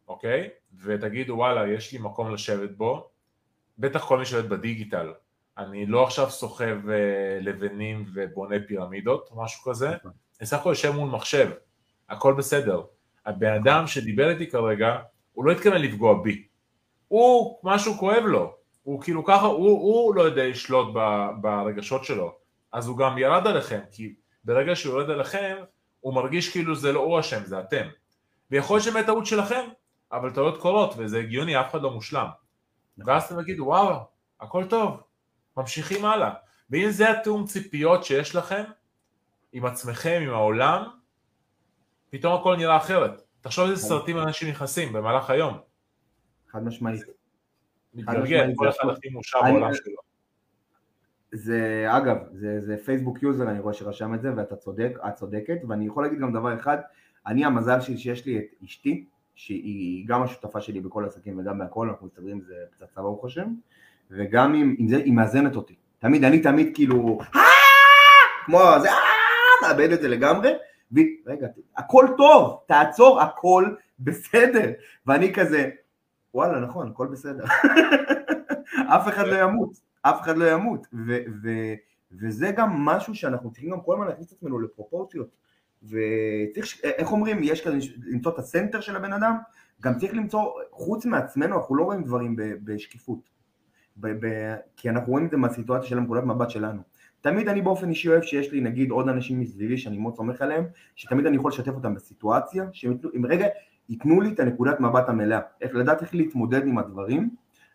אוקיי? 0.08 0.48
ותגידו 0.82 1.34
וואלה, 1.34 1.68
יש 1.68 1.92
לי 1.92 1.98
מקום 1.98 2.34
לשבת 2.34 2.70
בו, 2.70 3.10
בטח 3.78 4.04
כל 4.08 4.18
מי 4.18 4.26
שולט 4.26 4.44
בדיגיטל. 4.44 5.12
אני 5.58 5.86
לא 5.86 6.04
עכשיו 6.04 6.30
סוחב 6.30 6.78
uh, 6.84 6.90
לבנים 7.40 8.04
ובונה 8.14 8.56
פירמידות 8.68 9.28
או 9.30 9.42
משהו 9.42 9.70
כזה, 9.70 9.90
נכון. 9.96 10.10
אני 10.40 10.46
סך 10.46 10.58
הכל 10.58 10.68
יושב 10.68 10.90
מול 10.90 11.10
מחשב, 11.10 11.50
הכל 12.08 12.34
בסדר. 12.34 12.82
הבן 13.26 13.52
אדם 13.52 13.86
שדיבר 13.86 14.30
איתי 14.30 14.50
כרגע, 14.50 14.96
הוא 15.32 15.44
לא 15.44 15.52
התכוון 15.52 15.82
לפגוע 15.82 16.22
בי. 16.22 16.46
הוא, 17.08 17.58
משהו 17.62 17.94
כואב 17.94 18.24
לו. 18.24 18.54
הוא 18.82 19.02
כאילו 19.02 19.24
ככה, 19.24 19.46
הוא, 19.46 19.68
הוא 19.68 20.14
לא 20.14 20.22
יודע 20.22 20.48
לשלוט 20.48 20.94
ב, 20.94 21.28
ברגשות 21.40 22.04
שלו. 22.04 22.36
אז 22.72 22.86
הוא 22.86 22.98
גם 22.98 23.18
ירד 23.18 23.46
עליכם, 23.46 23.80
כי 23.92 24.14
ברגע 24.44 24.76
שהוא 24.76 24.94
יורד 24.94 25.10
עליכם, 25.10 25.56
הוא 26.00 26.14
מרגיש 26.14 26.52
כאילו 26.52 26.74
זה 26.76 26.92
לא 26.92 27.00
הוא 27.00 27.20
אשם, 27.20 27.44
זה 27.44 27.60
אתם. 27.60 27.86
ויכול 28.50 28.76
להיות 28.76 28.84
שבאמת 28.84 29.06
טעות 29.06 29.26
שלכם, 29.26 29.64
אבל 30.12 30.30
טעויות 30.30 30.60
קורות, 30.60 30.94
וזה 30.96 31.18
הגיוני, 31.18 31.60
אף 31.60 31.70
אחד 31.70 31.82
לא 31.82 31.90
מושלם. 31.90 32.26
נכון. 32.98 33.12
ואז 33.12 33.22
אתם 33.22 33.42
תגידו, 33.42 33.64
וואו, 33.64 33.96
הכל 34.40 34.64
טוב, 34.64 35.00
ממשיכים 35.56 36.04
הלאה. 36.04 36.34
ואם 36.70 36.90
זה 36.90 37.10
התיאום 37.10 37.46
ציפיות 37.46 38.04
שיש 38.04 38.34
לכם, 38.34 38.62
עם 39.52 39.66
עצמכם, 39.66 40.20
עם 40.22 40.30
העולם, 40.30 40.82
פתאום 42.10 42.40
הכל 42.40 42.56
נראה 42.56 42.76
אחרת. 42.76 43.22
תחשוב 43.40 43.70
איזה 43.70 43.82
סרטים 43.82 44.18
אנשים 44.18 44.48
נכנסים 44.48 44.92
במהלך 44.92 45.30
היום. 45.30 45.58
חד 46.48 46.64
משמעית. 46.64 47.02
מתגלגל, 47.94 48.52
כל 48.56 48.68
אחד 48.68 48.88
הכי 48.88 49.08
מאושר 49.08 49.42
בעולם 49.42 49.74
שלו. 49.74 49.96
זה, 51.32 51.86
אגב, 51.88 52.16
זה, 52.32 52.60
זה 52.60 52.76
פייסבוק 52.84 53.22
יוזר, 53.22 53.50
אני 53.50 53.60
רואה 53.60 53.74
שרשם 53.74 54.14
את 54.14 54.22
זה, 54.22 54.36
ואתה 54.36 54.56
צודק, 54.56 54.92
את 55.08 55.14
צודקת, 55.14 55.58
ואני 55.68 55.86
יכול 55.86 56.02
להגיד 56.04 56.18
גם 56.18 56.32
דבר 56.32 56.54
אחד, 56.60 56.78
אני 57.26 57.44
המזל 57.44 57.80
שלי 57.80 57.98
שיש 57.98 58.26
לי 58.26 58.38
את 58.38 58.44
אשתי, 58.64 59.06
שהיא 59.34 60.08
גם 60.08 60.22
השותפה 60.22 60.60
שלי 60.60 60.80
בכל 60.80 61.04
העסקים 61.04 61.38
וגם 61.38 61.58
בהכל, 61.58 61.88
אנחנו 61.88 62.06
מסתדרים 62.06 62.36
עם 62.36 62.42
זה 62.42 62.54
פצצה 62.70 63.02
ברוך 63.02 63.24
השם, 63.24 63.54
וגם 64.10 64.54
עם, 64.54 64.74
עם 64.78 64.88
זה, 64.88 64.96
היא 64.96 65.12
מאזנת 65.12 65.56
אותי. 65.56 65.74
תמיד, 65.98 66.24
אני 66.24 66.40
תמיד 66.40 66.70
כאילו, 66.74 67.18
אה! 67.36 67.40
כמו 68.46 68.58
זה, 68.82 68.90
אה! 68.90 69.14
מאבד 69.62 69.92
את 69.92 70.00
זה 70.00 70.08
לגמרי, 70.08 70.52
ורגע, 70.92 71.46
הכל 71.76 72.06
טוב, 72.16 72.60
תעצור, 72.66 73.20
הכל 73.20 73.74
בסדר. 73.98 74.70
ואני 75.06 75.34
כזה, 75.34 75.70
וואלה, 76.34 76.60
נכון, 76.60 76.88
הכל 76.88 77.06
בסדר. 77.06 77.44
אף 78.96 79.08
אחד 79.08 79.26
לא 79.26 79.36
ימות, 79.36 79.70
אף 80.02 80.20
אחד 80.20 80.36
לא 80.36 80.50
ימות. 80.50 80.86
ו- 80.92 81.24
ו- 81.42 81.74
וזה 82.20 82.50
גם 82.56 82.70
משהו 82.84 83.14
שאנחנו 83.14 83.50
צריכים 83.50 83.70
גם 83.70 83.80
כל 83.80 83.94
הזמן 83.94 84.06
להכניס 84.06 84.32
את 84.32 84.36
עצמנו 84.36 84.60
לפרופורציות. 84.60 85.28
וצריך, 85.82 86.80
איך 86.84 87.12
אומרים, 87.12 87.38
יש 87.42 87.66
כזה 87.66 87.76
למצוא 88.06 88.32
את 88.32 88.38
הסנטר 88.38 88.80
של 88.80 88.96
הבן 88.96 89.12
אדם, 89.12 89.36
גם 89.82 89.98
צריך 89.98 90.14
למצוא, 90.14 90.50
חוץ 90.70 91.06
מעצמנו, 91.06 91.56
אנחנו 91.56 91.76
לא 91.76 91.84
רואים 91.84 92.04
דברים 92.04 92.36
בשקיפות. 92.38 93.33
ב- 93.96 94.26
ב- 94.26 94.54
כי 94.76 94.90
אנחנו 94.90 95.12
רואים 95.12 95.26
את 95.26 95.30
זה 95.30 95.36
מהסיטואציה 95.36 95.88
של 95.88 96.00
נקודת 96.00 96.24
מבט 96.24 96.50
שלנו. 96.50 96.82
תמיד 97.20 97.48
אני 97.48 97.62
באופן 97.62 97.88
אישי 97.88 98.08
אוהב 98.08 98.22
שיש 98.22 98.52
לי 98.52 98.60
נגיד 98.60 98.90
עוד 98.90 99.08
אנשים 99.08 99.40
מסביבי 99.40 99.78
שאני 99.78 99.98
מאוד 99.98 100.14
סומך 100.16 100.42
עליהם, 100.42 100.64
שתמיד 100.96 101.26
אני 101.26 101.36
יכול 101.36 101.50
לשתף 101.50 101.72
אותם 101.72 101.94
בסיטואציה, 101.94 102.64
שהם 102.72 103.26
רגע 103.26 103.46
ייתנו 103.88 104.20
לי 104.20 104.32
את 104.32 104.40
הנקודת 104.40 104.80
מבט 104.80 105.08
המלאה, 105.08 105.40
איך 105.60 105.74
לדעת 105.74 106.02
איך 106.02 106.14
להתמודד 106.14 106.66
עם 106.66 106.78
הדברים, 106.78 107.30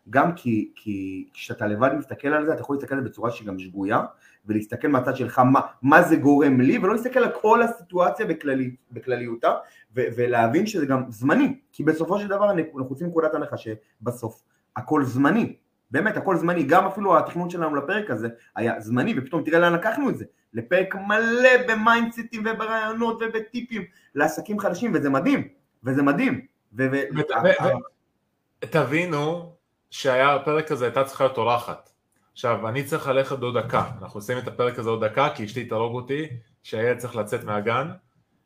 גם 0.10 0.36
כי, 0.36 0.71
כי 0.75 1.27
כשאתה 1.34 1.67
לבד 1.67 1.89
מסתכל 1.97 2.27
על 2.27 2.45
זה, 2.45 2.53
אתה 2.53 2.62
יכול 2.62 2.75
להסתכל 2.75 2.95
על 2.95 3.03
זה 3.03 3.10
בצורה 3.10 3.32
שהיא 3.32 3.47
גם 3.47 3.60
שגויה, 3.60 4.01
ולהסתכל 4.45 4.88
מהצד 4.88 5.15
שלך 5.15 5.39
מה, 5.39 5.60
מה 5.82 6.03
זה 6.03 6.15
גורם 6.15 6.62
לי, 6.62 6.77
ולא 6.77 6.93
להסתכל 6.93 7.19
על 7.19 7.32
כל 7.41 7.62
הסיטואציה 7.62 8.25
בכללי, 8.25 8.75
בכלליותה, 8.91 9.53
ו, 9.95 10.01
ולהבין 10.17 10.65
שזה 10.65 10.86
גם 10.86 11.03
זמני, 11.10 11.60
כי 11.71 11.84
בסופו 11.84 12.19
של 12.19 12.27
דבר 12.27 12.51
אנחנו 12.51 12.86
רוצים 12.86 13.08
נקודת 13.08 13.34
הנחה 13.34 13.55
שבסוף 13.58 14.43
הכל 14.75 15.03
זמני, 15.03 15.55
באמת 15.91 16.17
הכל 16.17 16.36
זמני, 16.36 16.63
גם 16.63 16.86
אפילו 16.86 17.17
התכנון 17.17 17.49
שלנו 17.49 17.75
לפרק 17.75 18.10
הזה 18.10 18.28
היה 18.56 18.80
זמני, 18.80 19.13
ופתאום 19.17 19.43
תראה 19.43 19.60
לאן 19.60 19.73
לקחנו 19.73 20.10
את 20.10 20.17
זה, 20.17 20.25
לפרק 20.54 20.95
מלא 20.95 21.49
במיינדסטים 21.67 22.43
וברעיונות 22.45 23.21
ובטיפים 23.21 23.84
לעסקים 24.15 24.60
חדשים, 24.60 24.91
וזה 24.95 25.10
מדהים, 25.10 25.47
וזה 25.84 26.04
מדהים. 26.04 26.45
תבינו 28.60 29.52
שהפרק 29.89 30.71
הזה 30.71 30.86
הייתה 30.86 31.04
צריכה 31.04 31.23
להיות 31.23 31.38
אורחת. 31.38 31.89
עכשיו, 32.34 32.67
אני 32.69 32.84
צריך 32.84 33.08
ללכת 33.08 33.41
עוד 33.41 33.58
דקה, 33.58 33.84
אנחנו 34.02 34.17
עושים 34.17 34.38
את 34.38 34.47
הפרק 34.47 34.80
הזה 34.80 34.89
עוד 34.89 35.06
דקה, 35.06 35.30
כי 35.36 35.45
אשתי 35.45 35.65
תהרוג 35.65 35.95
אותי, 35.95 36.28
שהילד 36.63 36.97
צריך 36.97 37.15
לצאת 37.15 37.43
מהגן, 37.43 37.89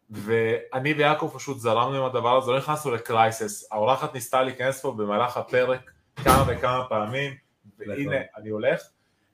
ואני 0.10 0.94
ויעקב 0.94 1.32
פשוט 1.34 1.60
זרמנו 1.60 1.98
עם 1.98 2.04
הדבר 2.04 2.38
הזה, 2.38 2.52
לא 2.52 2.58
נכנסנו 2.58 2.92
לקרייסס, 2.92 3.72
האורחת 3.72 4.14
ניסתה 4.14 4.44
להיכנס 4.44 4.82
פה 4.82 4.92
במהלך 4.92 5.38
הפרק, 5.38 5.92
כמה 6.16 6.44
וכמה 6.48 6.86
פעמים, 6.90 7.34
והנה 7.78 8.18
אני 8.38 8.50
הולך, 8.50 8.82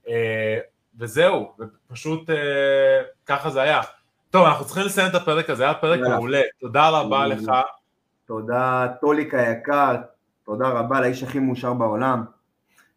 אה, 0.08 0.60
וזהו, 0.98 1.52
ופשוט 1.60 2.30
אה, 2.30 3.02
ככה 3.26 3.50
זה 3.50 3.62
היה. 3.62 3.82
טוב, 4.30 4.46
אנחנו 4.46 4.66
צריכים 4.66 4.84
לסיים 4.84 5.10
את 5.10 5.16
הפרק 5.16 5.50
הזה, 5.50 5.64
היה 5.64 5.74
פרק 5.74 6.00
מעולה, 6.00 6.42
תודה 6.60 6.90
רבה 6.90 7.28
לך. 7.28 7.52
תודה, 8.26 8.88
טוליק 9.02 9.34
היקר, 9.34 9.96
תודה 10.46 10.68
רבה 10.68 11.02
לאיש 11.02 11.24
הכי 11.24 11.40
מאושר 11.40 11.74
בעולם. 11.74 12.24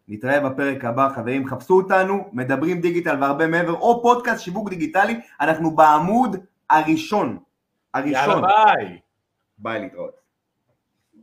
נתראה 0.09 0.41
בפרק 0.41 0.85
הבא, 0.85 1.09
חברים, 1.15 1.49
חפשו 1.49 1.77
אותנו, 1.77 2.29
מדברים 2.33 2.81
דיגיטל 2.81 3.17
והרבה 3.21 3.47
מעבר, 3.47 3.73
או 3.73 4.03
פודקאסט 4.03 4.41
שיווק 4.43 4.69
דיגיטלי, 4.69 5.21
אנחנו 5.41 5.71
בעמוד 5.71 6.37
הראשון. 6.71 7.39
הראשון. 7.95 8.13
יאללה 8.13 8.41
ביי. 8.41 8.99
ביי 9.59 9.81
להתראות. 9.81 10.22